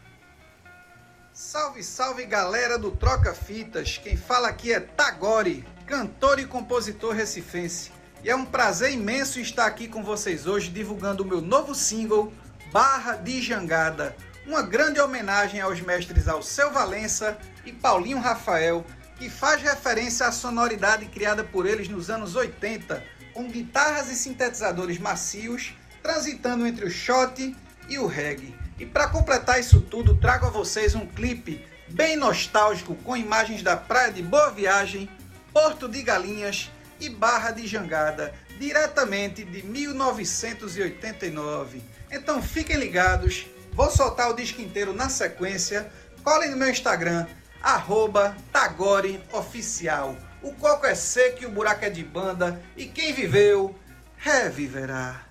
[1.40, 4.00] Salve, salve galera do Troca Fitas.
[4.00, 7.92] Quem fala aqui é Tagore, cantor e compositor recifense.
[8.24, 12.34] E é um prazer imenso estar aqui com vocês hoje divulgando o meu novo single,
[12.72, 14.18] Barra de Jangada.
[14.48, 18.84] Uma grande homenagem aos mestres Alceu Valença e Paulinho Rafael,
[19.20, 23.04] que faz referência à sonoridade criada por eles nos anos 80,
[23.36, 27.56] com guitarras e sintetizadores macios, transitando entre o shot
[27.88, 28.56] e o reggae.
[28.80, 33.76] E para completar isso tudo, trago a vocês um clipe bem nostálgico com imagens da
[33.76, 35.10] praia de Boa Viagem,
[35.52, 36.70] Porto de Galinhas
[37.00, 41.82] e Barra de Jangada, diretamente de 1989.
[42.12, 45.92] Então fiquem ligados, vou soltar o disco inteiro na sequência.
[46.24, 47.26] Colhem no meu Instagram,
[47.62, 50.16] arroba Tagore Oficial.
[50.42, 53.74] O coco é seco e o buraco é de banda, e quem viveu,
[54.18, 55.26] reviverá.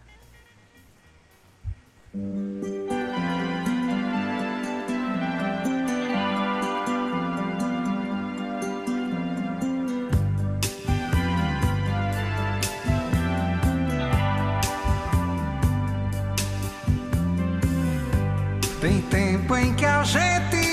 [19.47, 20.66] Tempo em que a gente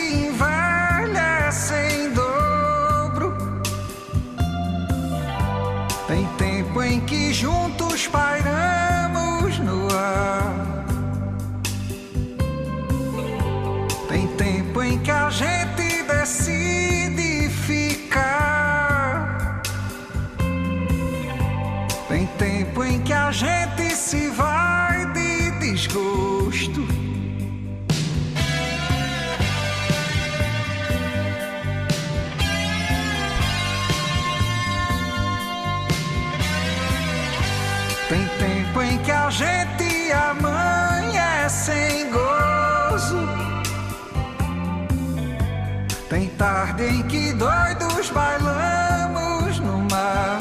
[46.43, 50.39] tarde em que doidos bailamos no mar.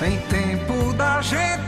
[0.00, 1.63] Tem tempo da gente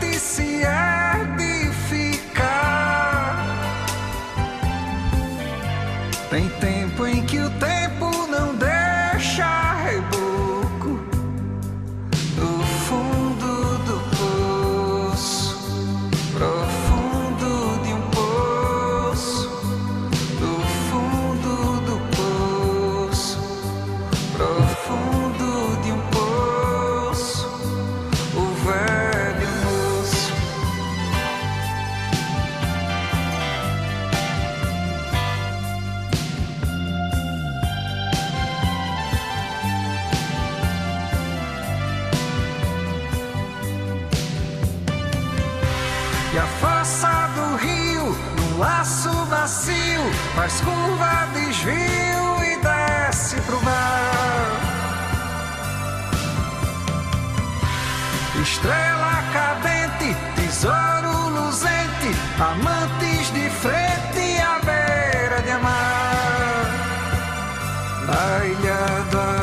[46.37, 50.03] E a força do rio, num laço macio,
[50.35, 54.61] faz curva, desvio e desce pro mar.
[58.43, 66.67] Estrela cadente, tesouro luzente, amantes de frente à beira de amar.
[68.07, 69.36] Na ilha do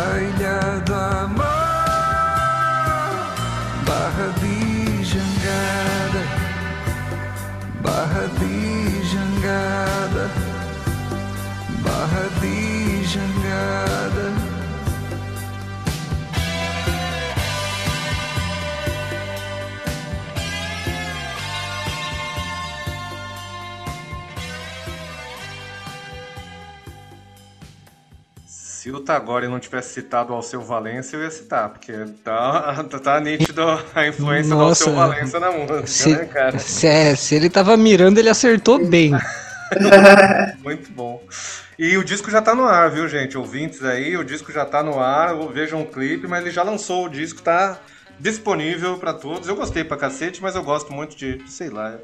[0.00, 1.49] na ilha
[28.90, 31.92] Se o Tagore não tivesse citado o Alceu Valença, eu ia citar, porque
[32.24, 33.62] tá, tá nítido
[33.94, 36.58] a influência Nossa, do Alceu Valença na música, se, né, cara?
[36.58, 39.12] Se, é, se ele tava mirando, ele acertou bem.
[40.64, 41.22] Muito bom.
[41.78, 43.38] E o disco já tá no ar, viu, gente?
[43.38, 47.06] Ouvintes aí, o disco já tá no ar, vejam um clipe, mas ele já lançou
[47.06, 47.78] o disco, tá
[48.18, 49.46] disponível para todos.
[49.46, 51.96] Eu gostei pra cacete, mas eu gosto muito de, sei lá,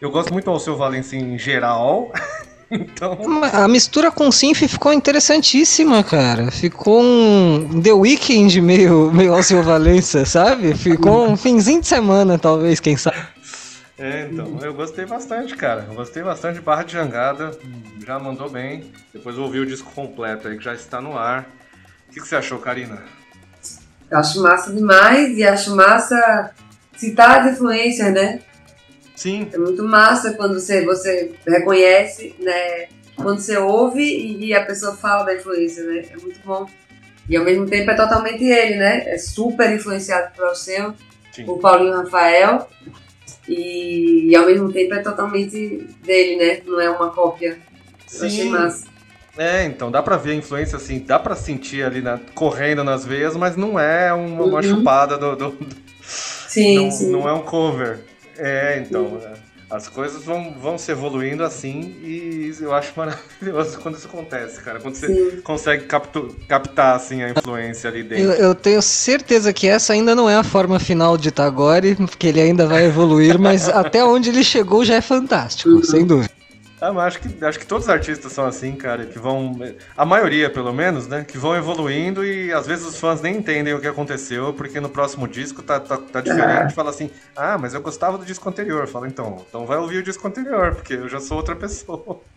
[0.00, 2.10] eu gosto muito do Alceu Valença em geral.
[2.70, 3.18] Então...
[3.52, 6.50] A mistura com Synth ficou interessantíssima, cara.
[6.50, 10.74] Ficou um The Weeknd meio, meio Alceu Valença, sabe?
[10.74, 13.18] Ficou um finzinho de semana, talvez, quem sabe.
[13.98, 15.86] É, então, eu gostei bastante, cara.
[15.88, 17.50] Eu gostei bastante de Barra de Jangada.
[18.06, 18.90] Já mandou bem.
[19.12, 21.46] Depois eu ouvi o disco completo aí, que já está no ar.
[22.08, 23.02] O que, que você achou, Karina?
[24.10, 26.50] Eu acho massa demais e acho massa
[26.96, 28.40] citar as influências, né?
[29.20, 29.50] Sim.
[29.52, 32.88] É muito massa quando você, você reconhece, né?
[33.14, 36.06] Quando você ouve e a pessoa fala da influência, né?
[36.10, 36.66] É muito bom.
[37.28, 39.02] E ao mesmo tempo é totalmente ele, né?
[39.06, 40.94] É super influenciado pelo seu,
[41.44, 42.66] por Paulinho Rafael.
[43.46, 46.62] E, e, ao mesmo tempo é totalmente dele, né?
[46.64, 47.58] Não é uma cópia.
[48.14, 48.86] Eu achei massa.
[49.36, 53.04] É, então dá pra ver a influência assim, dá pra sentir ali na, correndo nas
[53.04, 54.62] veias, mas não é uma, uma uhum.
[54.62, 55.36] chupada do.
[55.36, 57.10] do, do sim, não, sim.
[57.10, 58.08] não é um cover.
[58.40, 59.20] É, então.
[59.24, 59.50] É.
[59.70, 64.80] As coisas vão, vão se evoluindo assim e eu acho maravilhoso quando isso acontece, cara.
[64.80, 65.40] Quando você Sim.
[65.42, 68.32] consegue captu, captar assim, a influência ali dentro.
[68.32, 72.26] Eu, eu, tenho certeza que essa ainda não é a forma final de Tagore, porque
[72.26, 75.84] ele ainda vai evoluir, mas até onde ele chegou já é fantástico, uhum.
[75.84, 76.39] sem dúvida.
[76.80, 79.54] Ah, mas acho que, acho que todos os artistas são assim, cara, que vão.
[79.94, 81.24] A maioria, pelo menos, né?
[81.24, 84.88] Que vão evoluindo e às vezes os fãs nem entendem o que aconteceu, porque no
[84.88, 86.74] próximo disco tá, tá, tá diferente.
[86.74, 88.86] Fala assim, ah, mas eu gostava do disco anterior.
[88.86, 92.20] Fala, então, então vai ouvir o disco anterior, porque eu já sou outra pessoa.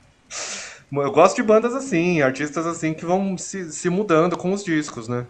[0.95, 5.07] Eu gosto de bandas assim, artistas assim que vão se, se mudando com os discos,
[5.07, 5.25] né?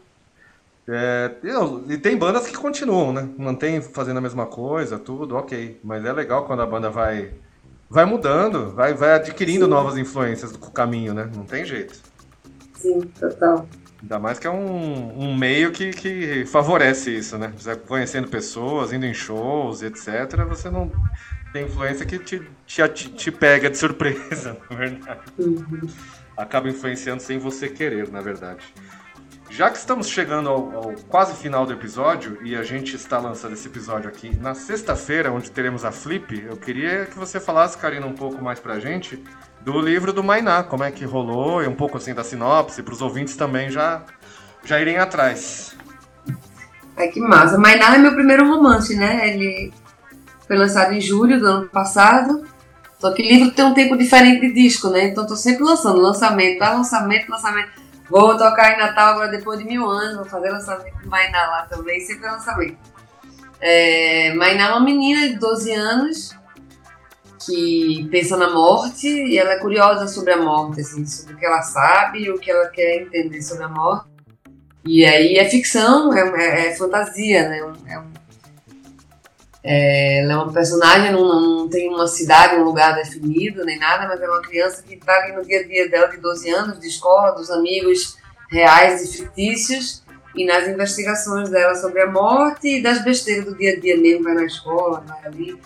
[0.90, 1.32] É,
[1.88, 3.30] e tem bandas que continuam, né?
[3.38, 5.80] Mantém fazendo a mesma coisa, tudo, ok.
[5.82, 7.32] Mas é legal quando a banda vai
[7.94, 9.70] vai mudando, vai, vai adquirindo Sim.
[9.72, 11.30] novas influências do caminho, né?
[11.36, 12.02] Não tem jeito.
[12.74, 13.68] Sim, total.
[14.02, 17.54] Ainda mais que é um, um meio que, que favorece isso, né?
[17.56, 20.92] Você conhecendo pessoas, indo em shows, etc., você não
[21.54, 25.22] tem influência que te, te, te pega de surpresa, na verdade.
[25.38, 25.82] Uhum.
[26.36, 28.74] Acaba influenciando sem você querer, na verdade.
[29.56, 33.54] Já que estamos chegando ao, ao, quase final do episódio e a gente está lançando
[33.54, 38.08] esse episódio aqui na sexta-feira, onde teremos a Flip, eu queria que você falasse, Karina,
[38.08, 39.24] um pouco mais pra gente
[39.62, 42.96] do livro do Mainá, como é que rolou e um pouco assim da sinopse, para
[42.96, 44.02] os ouvintes também já,
[44.66, 45.78] já irem atrás.
[46.98, 47.56] É que massa.
[47.56, 49.30] Mainá é meu primeiro romance, né?
[49.30, 49.72] Ele
[50.48, 52.44] foi lançado em julho do ano passado.
[52.98, 55.10] Só que livro tem um tempo diferente de disco, né?
[55.10, 57.83] Então tô sempre lançando lançamento, lançamento, lançamento.
[58.14, 61.66] Vou tocar em Natal agora depois de mil anos, vou fazer lançamento de Mainá lá
[61.66, 62.78] também, sempre lançamento.
[63.60, 66.38] É, Mainá é uma menina de 12 anos
[67.44, 71.44] que pensa na morte e ela é curiosa sobre a morte, assim, sobre o que
[71.44, 74.08] ela sabe o que ela quer entender sobre a morte.
[74.86, 77.58] E aí é ficção, é, é, é fantasia, né?
[77.88, 78.13] É um,
[79.64, 84.08] é, ela é uma personagem, não, não, tem uma cidade, um lugar definido, nem nada,
[84.08, 86.80] mas é uma criança que está ali no dia a dia dela, de 12 anos,
[86.80, 88.18] de escola, dos amigos
[88.50, 90.04] reais e fictícios,
[90.36, 94.24] e nas investigações dela sobre a morte e das besteiras do dia a dia mesmo,
[94.24, 95.58] vai na escola, vai ali.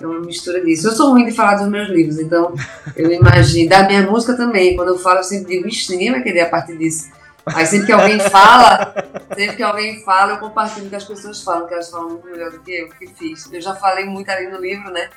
[0.00, 0.88] É uma mistura disso.
[0.88, 2.54] Eu sou ruim de falar dos meus livros, então
[2.96, 3.68] eu imagino.
[3.68, 6.48] Da minha música também, quando eu falo, eu sempre digo, ixi, ninguém vai querer a
[6.48, 7.10] partir disso.
[7.46, 8.94] Aí sempre que alguém fala,
[9.34, 12.50] sempre que alguém fala, eu compartilho que as pessoas falam, que elas falam muito melhor
[12.50, 13.52] do que eu que fiz.
[13.52, 15.08] Eu já falei muito ali no livro, né?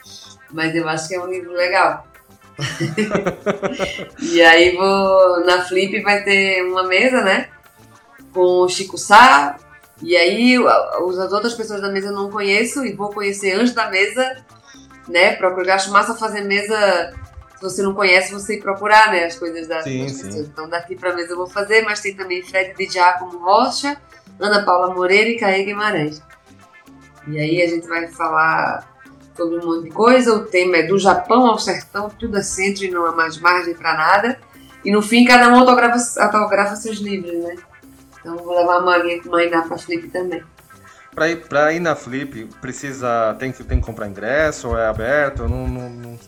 [0.52, 2.08] Mas eu acho que é um livro legal.
[4.22, 7.50] e aí vou na Flip vai ter uma mesa, né?
[8.34, 9.58] Com o Chico Sá.
[10.02, 13.90] E aí as outras pessoas da mesa eu não conheço e vou conhecer antes da
[13.90, 14.44] mesa,
[15.08, 15.36] né?
[15.36, 17.14] Porque eu acho massa fazer mesa
[17.56, 20.26] se você não conhece, você ir procurar né, as coisas da, sim, das sim.
[20.26, 20.48] pessoas.
[20.48, 23.98] Então daqui para mesa eu vou fazer, mas tem também Fred de Giacomo Rocha,
[24.40, 26.22] Ana Paula Moreira e Caê Guimarães.
[27.28, 28.88] E aí a gente vai falar
[29.36, 30.34] sobre um monte de coisa.
[30.34, 33.74] O tema é do Japão ao sertão, tudo é centro e não há mais margem
[33.74, 34.40] para nada.
[34.84, 37.56] E no fim, cada um autografa, autografa seus livros, né?
[38.20, 40.44] Então vou levar a malinha com mãe para Flip também.
[41.14, 43.36] Para ir, pra ir na Flip, precisa.
[43.40, 45.48] Tem que, tem que comprar ingresso ou é aberto?
[45.48, 46.20] Não, não, não,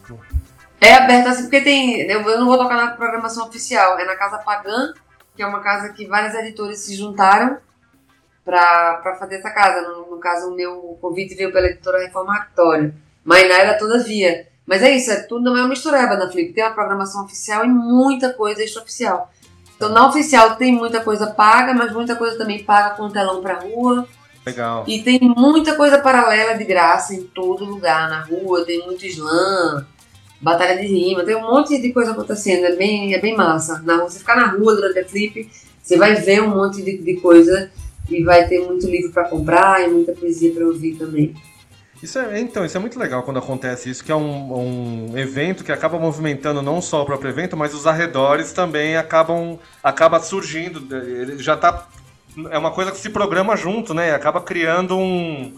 [0.79, 2.01] é aberto assim, porque tem.
[2.01, 4.93] Eu, não vou tocar na programação oficial, é na Casa Pagã,
[5.35, 7.57] que é uma casa que vários editores se juntaram
[8.45, 9.81] para fazer essa casa.
[9.87, 12.93] No, no, caso, o meu convite veio pela editora Reformatória.
[13.23, 14.47] Mainá era todavia.
[14.65, 16.53] Mas é isso, é tudo é uma mistureba na Flip.
[16.53, 19.31] Tem uma programação oficial e muita coisa extraoficial.
[19.75, 23.59] Então na oficial tem muita coisa paga, mas muita coisa também paga com telão pra
[23.59, 24.07] rua.
[24.45, 24.83] Legal.
[24.87, 29.85] E tem muita coisa paralela de graça em todo lugar, na rua, tem muito slam,
[30.41, 33.81] batalha de rima, tem um monte de coisa acontecendo, é bem, é bem massa.
[33.83, 35.49] Na você ficar na rua durante a flip,
[35.81, 37.71] você vai ver um monte de, de coisa
[38.09, 41.33] e vai ter muito livro para comprar e muita poesia para ouvir também.
[42.01, 45.63] Isso é, então, isso é muito legal quando acontece isso, que é um, um evento
[45.63, 50.87] que acaba movimentando não só o próprio evento, mas os arredores também acabam acaba surgindo.
[51.39, 51.87] Já tá
[52.51, 54.13] é uma coisa que se programa junto, né?
[54.13, 55.51] Acaba criando um,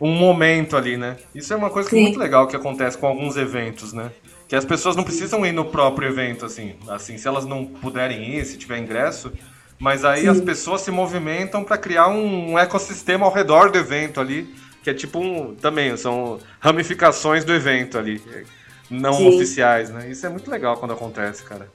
[0.00, 1.16] um momento ali, né?
[1.34, 4.10] Isso é uma coisa que é muito legal que acontece com alguns eventos, né?
[4.46, 6.74] Que as pessoas não precisam ir no próprio evento, assim.
[6.88, 9.32] Assim, se elas não puderem ir, se tiver ingresso.
[9.78, 10.28] Mas aí Sim.
[10.28, 14.90] as pessoas se movimentam para criar um, um, ecossistema ao redor do evento ali, que
[14.90, 15.54] é tipo um.
[15.54, 18.20] Também são ramificações do evento ali,
[18.90, 19.28] não Sim.
[19.28, 20.10] oficiais, né?
[20.10, 21.68] Isso é muito legal quando acontece, cara.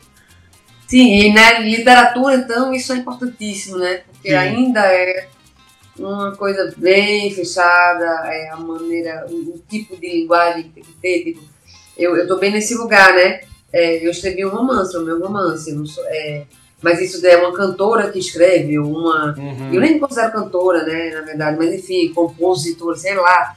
[0.87, 4.01] Sim, e na literatura, então, isso é importantíssimo, né?
[4.11, 4.35] Porque Sim.
[4.35, 5.27] ainda é
[5.97, 11.23] uma coisa bem fechada, é a maneira, o, tipo de linguagem que tem que ter.
[11.23, 11.41] Tipo,
[11.97, 13.41] eu, eu tô bem nesse lugar, né?
[13.71, 16.43] É, eu escrevi um romance, o meu romance, sou, é,
[16.81, 19.35] mas isso é uma cantora que escreve, uma.
[19.37, 19.73] Uhum.
[19.73, 23.55] Eu nem me considero cantora, né, na verdade, mas enfim, compositora, sei lá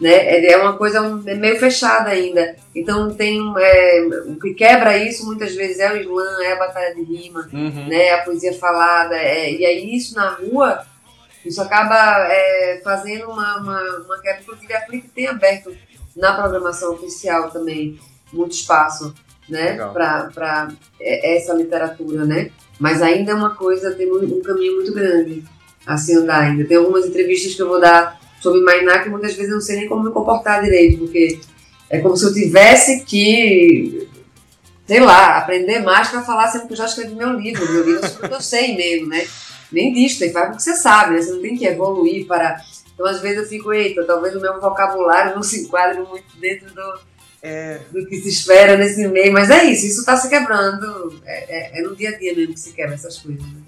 [0.00, 0.12] né?
[0.12, 2.56] É, é uma coisa é meio fechada ainda.
[2.74, 6.94] Então tem é, o que quebra isso muitas vezes é o slam, é a batalha
[6.94, 7.88] de rima, uhum.
[7.88, 8.12] né?
[8.12, 9.16] A poesia falada.
[9.16, 10.84] É, e aí isso na rua,
[11.44, 14.42] isso acaba é, fazendo uma, uma, uma quebra.
[14.42, 15.74] Inclusive a Flip tem aberto
[16.16, 17.98] na programação oficial também
[18.32, 19.14] muito espaço,
[19.48, 19.74] né?
[19.92, 20.68] Para
[21.00, 22.50] é, essa literatura, né?
[22.78, 25.44] Mas ainda é uma coisa, tem um, um caminho muito grande
[25.86, 26.64] a se andar ainda.
[26.64, 29.76] Tem algumas entrevistas que eu vou dar sobre imaginar que muitas vezes eu não sei
[29.76, 31.40] nem como me comportar direito, porque
[31.90, 34.08] é como se eu tivesse que,
[34.86, 38.04] sei lá, aprender mais para falar sempre que eu já escrevi meu livro, meu livro
[38.04, 39.26] é sobre o que eu sei mesmo, né?
[39.70, 41.22] Nem disso, tem que fazer o que você sabe, né?
[41.22, 42.60] Você não tem que evoluir para.
[42.94, 46.74] Então, às vezes, eu fico, eita, talvez o meu vocabulário não se enquadre muito dentro
[46.74, 47.00] do,
[47.42, 47.80] é...
[47.90, 51.20] do que se espera nesse meio, mas é isso, isso está se quebrando.
[51.24, 53.42] É, é, é, no dia a dia mesmo que se quebra essas coisas.
[53.42, 53.60] Né?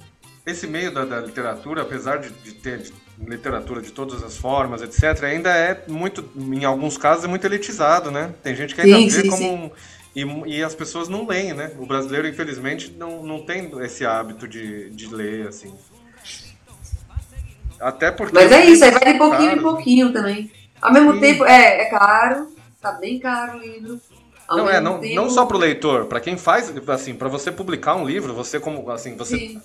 [0.46, 4.82] Esse meio da, da literatura, apesar de, de ter de literatura de todas as formas,
[4.82, 8.34] etc., ainda é muito, em alguns casos, é muito elitizado, né?
[8.42, 9.72] Tem gente que ainda sim, vê sim, como sim.
[10.14, 10.24] E,
[10.56, 11.70] e, as pessoas não leem, né?
[11.78, 15.72] O brasileiro, infelizmente, não, não tem esse hábito de, de ler, assim.
[17.80, 18.34] Até porque.
[18.34, 20.50] Mas é isso, aí vai de pouquinho caro, em pouquinho também.
[20.80, 22.48] Ao mesmo tempo, é, é caro,
[22.80, 24.00] tá bem caro o livro.
[24.46, 25.14] Ao não é, não, tempo...
[25.14, 28.58] não só para o leitor, para quem faz, assim, para você publicar um livro, você
[28.58, 29.56] como, assim, você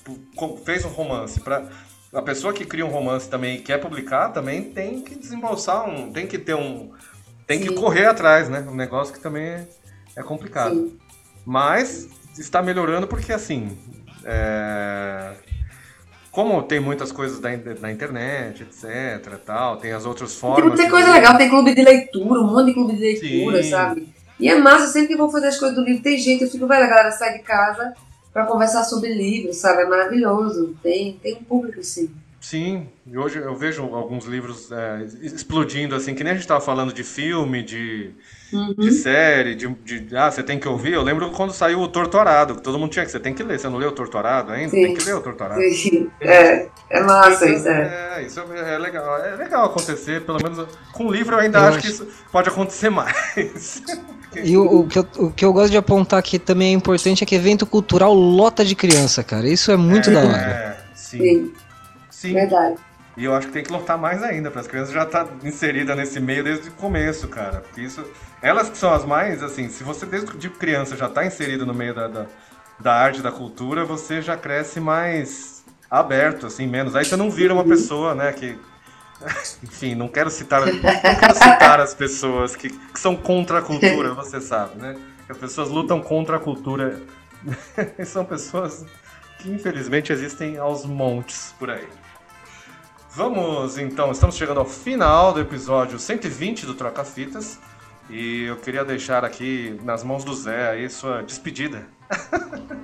[0.64, 1.64] fez um romance, para
[2.14, 6.12] a pessoa que cria um romance também e quer publicar também tem que desembolsar um.
[6.12, 6.92] tem que ter um.
[7.46, 7.68] tem Sim.
[7.68, 8.66] que correr atrás, né?
[8.70, 9.68] Um negócio que também é,
[10.16, 10.76] é complicado.
[10.76, 10.98] Sim.
[11.46, 13.78] Mas está melhorando porque assim.
[14.24, 15.34] É,
[16.36, 20.60] como tem muitas coisas da, da internet, etc, tal, tem as outras formas.
[20.60, 23.70] Tem muita coisa legal, tem clube de leitura, um monte de clube de leitura, Sim.
[23.70, 24.14] sabe?
[24.38, 26.68] E é massa, sempre que vou fazer as coisas do livro, tem gente, eu fico,
[26.68, 27.94] velho, a galera sai de casa
[28.34, 29.84] para conversar sobre livros, sabe?
[29.84, 30.76] É maravilhoso.
[30.84, 32.10] Tem, tem um público, sim.
[32.46, 36.62] Sim, e hoje eu vejo alguns livros é, explodindo, assim, que nem a gente estava
[36.62, 38.12] falando de filme, de,
[38.54, 38.76] uhum.
[38.78, 40.94] de série, de, de, Ah, você tem que ouvir.
[40.94, 43.10] Eu lembro quando saiu o Torturado, que todo mundo tinha que.
[43.10, 43.60] Você tem que ler.
[43.60, 44.70] Você não leu o Torturado ainda?
[44.70, 44.84] Sim.
[44.84, 45.60] Tem que ler o Torturado.
[45.60, 46.08] Sim.
[46.22, 47.68] É, é massa isso.
[47.68, 48.20] É.
[48.20, 49.26] é, isso é legal.
[49.26, 52.48] É legal acontecer, pelo menos com livro eu ainda eu acho, acho que isso pode
[52.48, 53.82] acontecer mais.
[54.44, 57.24] E o, o, que eu, o que eu gosto de apontar aqui também é importante
[57.24, 59.48] é que evento cultural lota de criança, cara.
[59.48, 60.38] Isso é muito é, da hora.
[60.38, 61.20] É, sim.
[61.20, 61.54] sim.
[62.16, 62.34] Sim.
[62.34, 62.76] Verdade.
[63.18, 65.48] E eu acho que tem que lotar mais ainda, para as crianças já estar tá
[65.48, 67.62] inserida nesse meio desde o começo, cara.
[67.62, 68.04] Porque isso.
[68.42, 71.74] Elas que são as mais, assim, se você desde de criança já está inserido no
[71.74, 72.26] meio da, da,
[72.80, 76.96] da arte, da cultura, você já cresce mais aberto, assim, menos.
[76.96, 78.58] Aí você não vira uma pessoa, né, que
[79.64, 84.14] enfim, não quero citar, não quero citar as pessoas que, que, são contra a cultura,
[84.14, 84.96] você sabe, né?
[85.26, 87.02] Que as pessoas lutam contra a cultura.
[88.06, 88.86] são pessoas
[89.40, 91.88] que infelizmente existem aos montes por aí.
[93.16, 97.58] Vamos então, estamos chegando ao final do episódio 120 do Troca Fitas.
[98.10, 101.88] E eu queria deixar aqui nas mãos do Zé aí sua despedida.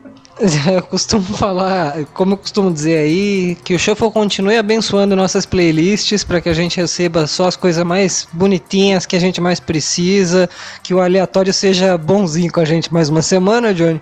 [0.73, 6.23] Eu costumo falar, como eu costumo dizer aí, que o Shuffle continue abençoando nossas playlists
[6.23, 10.49] para que a gente receba só as coisas mais bonitinhas que a gente mais precisa,
[10.81, 14.01] que o aleatório seja bonzinho com a gente mais uma semana, Johnny.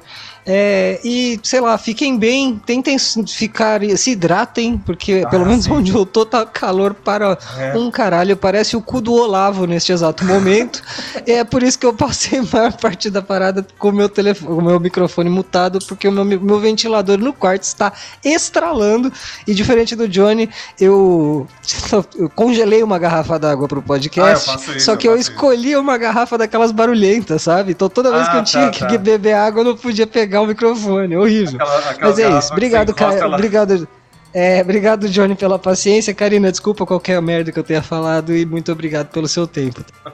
[0.52, 5.72] É, e, sei lá, fiquem bem, tentem ficar, se hidratem, porque ah, pelo menos sim.
[5.72, 7.78] onde eu tô tá calor para é.
[7.78, 10.82] um caralho, parece o cu do Olavo neste exato momento.
[11.28, 14.52] é por isso que eu passei a maior parte da parada com o meu telefone,
[14.52, 17.94] o meu microfone mutado, porque o meu meu ventilador no quarto está
[18.26, 19.14] estralando
[19.46, 20.50] e diferente do Johnny,
[20.80, 21.48] eu,
[22.18, 25.96] eu congelei uma garrafa d'água pro podcast, ah, isso, só que eu, eu escolhi uma
[25.96, 27.74] garrafa daquelas barulhentas, sabe?
[27.74, 28.98] Então toda vez ah, que eu tinha tá, que tá.
[28.98, 31.56] beber água, eu não podia pegar o microfone, horrível.
[31.62, 33.88] Aquela, aquela Mas é isso, obrigado, cara, obrigado.
[34.34, 36.14] É, obrigado, Johnny, pela paciência.
[36.14, 39.84] Karina, desculpa qualquer merda que eu tenha falado e muito obrigado pelo seu tempo.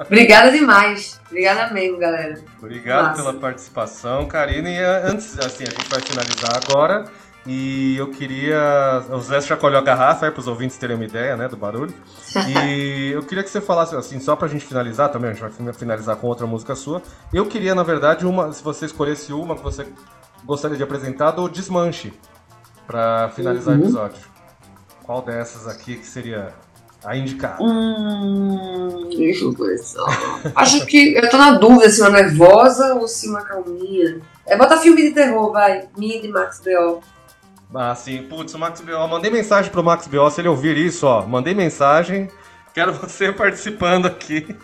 [0.00, 1.20] Obrigada demais.
[1.26, 2.40] Obrigada mesmo, galera.
[2.58, 3.22] Obrigado Nossa.
[3.22, 4.68] pela participação, Karina.
[4.68, 7.04] E eh, antes, assim, a gente vai finalizar agora.
[7.50, 9.02] E eu queria.
[9.10, 11.56] O Zé já colheu a garrafa aí para os ouvintes terem uma ideia, né, do
[11.56, 11.94] barulho.
[12.46, 15.50] E eu queria que você falasse, assim, só para a gente finalizar também, a gente
[15.58, 17.00] vai finalizar com outra música sua.
[17.32, 18.52] Eu queria, na verdade, uma.
[18.52, 19.86] Se você escolhesse uma que você
[20.44, 22.12] gostaria de apresentar, do Desmanche
[22.86, 23.80] para finalizar uhum.
[23.80, 24.22] o episódio.
[25.04, 26.52] Qual dessas aqui que seria
[27.02, 27.62] a indicada?
[27.62, 30.04] Hum, deixa eu pensar.
[30.54, 34.20] Acho que eu tô na dúvida se uma nervosa ou se uma calminha.
[34.46, 35.88] É, bota filme de terror, vai.
[35.96, 37.00] Minha de Max B.O.
[37.74, 38.22] Ah, sim.
[38.22, 39.06] Putz, o Max B.O.
[39.06, 40.30] Mandei mensagem pro Max B.O.
[40.30, 41.26] se ele ouvir isso, ó.
[41.26, 42.30] Mandei mensagem.
[42.72, 44.56] Quero você participando aqui.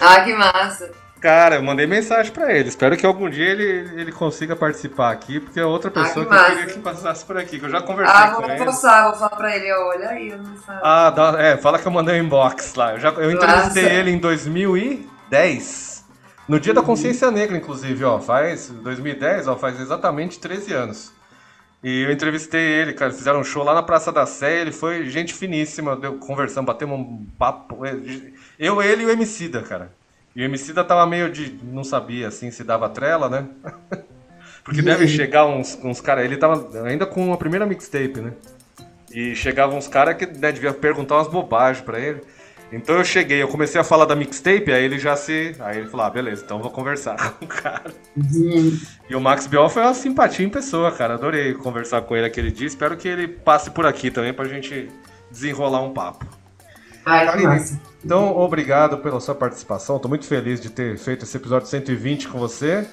[0.00, 0.90] Ah, que massa.
[1.20, 2.68] Cara, eu mandei mensagem para ele.
[2.68, 6.34] Espero que algum dia ele, ele consiga participar aqui, porque é outra pessoa ah, que,
[6.34, 8.52] que eu queria que passasse por aqui, que eu já conversei ah, com ele.
[8.52, 10.74] Ah, vou forçar, vou falar pra ele, olha aí, eu não sei.
[10.80, 12.92] Ah, dá, é, fala que eu mandei um inbox lá.
[12.92, 16.06] Eu, já, eu entrevistei ele em 2010.
[16.46, 16.76] No dia uhum.
[16.76, 18.20] da consciência negra, inclusive, ó.
[18.20, 21.17] Faz 2010, ó, faz exatamente 13 anos.
[21.82, 23.12] E eu entrevistei ele, cara.
[23.12, 24.60] Fizeram um show lá na Praça da Sé.
[24.60, 25.96] Ele foi gente finíssima.
[25.96, 27.78] Deu, conversando, batemos um papo.
[28.58, 29.92] Eu, ele e o Emicida, cara.
[30.34, 31.56] E o Emicida tava meio de.
[31.62, 33.48] não sabia assim se dava trela, né?
[34.64, 36.24] Porque deve chegar uns, uns caras.
[36.24, 38.32] Ele tava ainda com a primeira mixtape, né?
[39.10, 42.20] E chegavam uns caras que né, devia perguntar umas bobagens para ele.
[42.70, 45.54] Então eu cheguei, eu comecei a falar da mixtape, aí ele já se.
[45.58, 47.90] Aí ele falou: ah, beleza, então vou conversar com o cara.
[48.16, 48.78] Uhum.
[49.08, 51.14] E o Max Biol foi uma simpatia em pessoa, cara.
[51.14, 52.66] Adorei conversar com ele aquele dia.
[52.66, 54.88] Espero que ele passe por aqui também pra gente
[55.30, 56.26] desenrolar um papo.
[57.06, 59.96] Ai, Karine, então, obrigado pela sua participação.
[59.96, 62.86] Estou muito feliz de ter feito esse episódio 120 com você.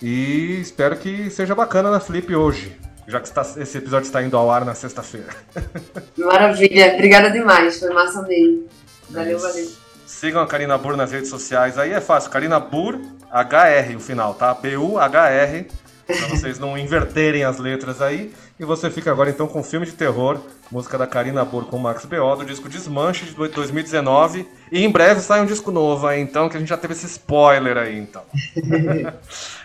[0.00, 2.76] E espero que seja bacana na Flip hoje,
[3.06, 5.28] já que está, esse episódio está indo ao ar na sexta-feira.
[6.18, 8.66] Maravilha, obrigada demais, foi massa mesmo.
[9.12, 9.70] Valeu, valeu.
[10.06, 11.78] Sigam a Karina Bur nas redes sociais.
[11.78, 12.98] Aí é fácil, Karina Bur,
[13.30, 14.52] HR o final, tá?
[14.54, 15.68] B-U-H-R,
[16.06, 18.32] para vocês não inverterem as letras aí.
[18.60, 20.38] E você fica agora então com o filme de terror,
[20.70, 24.46] música da Karina Burr com Max B.O., do disco Desmanche de 2019.
[24.70, 27.06] E em breve sai um disco novo aí, então, que a gente já teve esse
[27.06, 28.22] spoiler aí, então.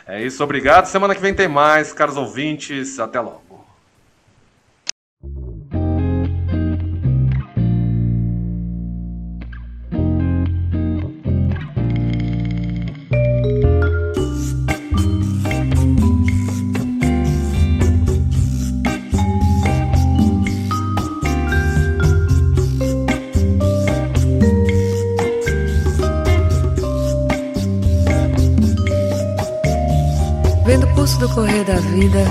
[0.07, 0.85] é isso, obrigado.
[0.85, 2.99] Semana que vem tem mais, caros ouvintes.
[2.99, 3.46] Até logo.
[31.15, 32.25] Do correr da vida,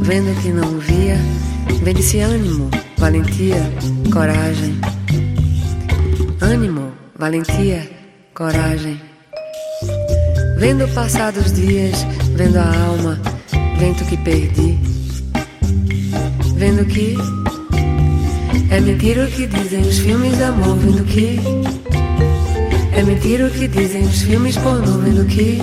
[0.00, 1.18] vendo que não via,
[1.82, 3.60] vende-se ânimo, valentia,
[4.10, 4.80] coragem.
[6.40, 7.88] Ânimo, valentia,
[8.34, 9.00] coragem.
[10.58, 12.04] Vendo passados dias,
[12.34, 13.20] vendo a alma,
[13.78, 14.78] vento que perdi.
[16.56, 17.14] Vendo que
[18.70, 21.38] é mentira o que dizem os filmes de amor, vendo que
[22.96, 25.60] é mentira o que dizem os filmes pornô, vendo que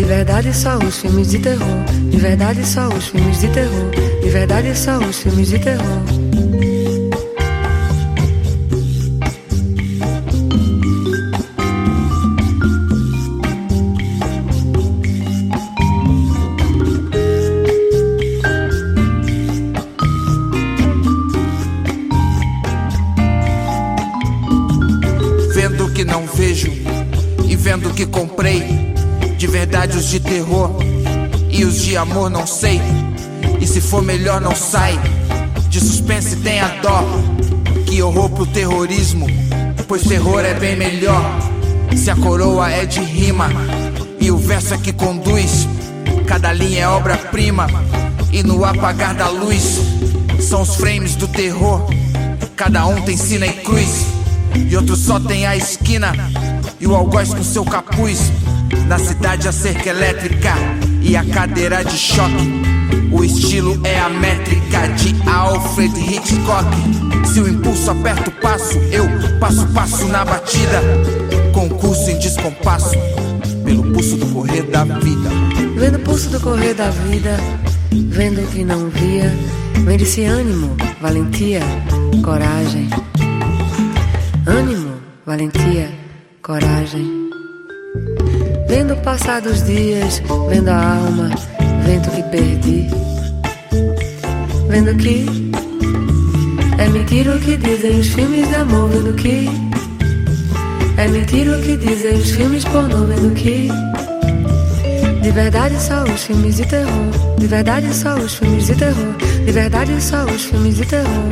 [0.00, 1.84] de verdade só os filmes de terror.
[2.10, 3.90] De verdade só os filmes de terror.
[4.22, 6.49] De verdade só os filmes de terror.
[30.00, 30.70] Os de terror
[31.50, 32.80] e os de amor não sei.
[33.60, 34.98] E se for melhor não sai.
[35.68, 37.04] De suspense tem a dó.
[37.86, 39.26] Que horror pro terrorismo,
[39.86, 41.22] pois terror é bem melhor.
[41.94, 43.50] Se a coroa é de rima
[44.18, 45.68] e o verso é que conduz,
[46.26, 47.66] cada linha é obra-prima.
[48.32, 49.80] E no apagar da luz
[50.40, 51.86] são os frames do terror.
[52.56, 54.06] Cada um tem sina e cruz,
[54.54, 56.12] e outro só tem a esquina.
[56.80, 58.32] E o algoz com seu capuz
[58.86, 60.54] na cidade a cerca elétrica
[61.02, 62.70] e a cadeira de choque.
[63.12, 66.68] O estilo é a métrica de Alfred Hitchcock.
[67.32, 69.04] Se o impulso aperta o passo, eu
[69.38, 70.80] passo passo na batida.
[71.52, 72.96] Concurso em descompasso
[73.64, 75.30] pelo pulso do correr da vida.
[75.76, 77.36] Vendo o pulso do correr da vida,
[77.90, 79.32] vendo o que não via,
[79.84, 81.60] vendo esse ânimo, valentia,
[82.22, 82.88] coragem.
[84.46, 84.94] Ânimo,
[85.24, 85.90] valentia,
[86.42, 87.19] coragem.
[88.90, 91.30] Vendo passar dos dias, vendo a alma,
[91.84, 92.88] vendo que perdi.
[94.68, 95.26] Vendo que
[96.76, 99.48] é mentira o que dizem os filmes de amor, vendo que
[100.96, 103.68] é mentira o que dizem os filmes pornô, vendo que
[105.22, 109.14] de verdade só os filmes de terror, de verdade só os filmes de terror,
[109.46, 111.30] de verdade só os filmes de terror.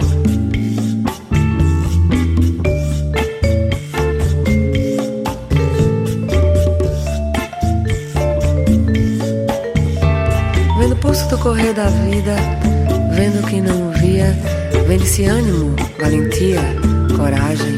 [11.42, 12.36] Correr da vida,
[13.12, 14.36] vendo o que não via,
[14.86, 15.26] coragem.
[15.26, 16.60] Ânimo, valentia,
[17.16, 17.77] coragem.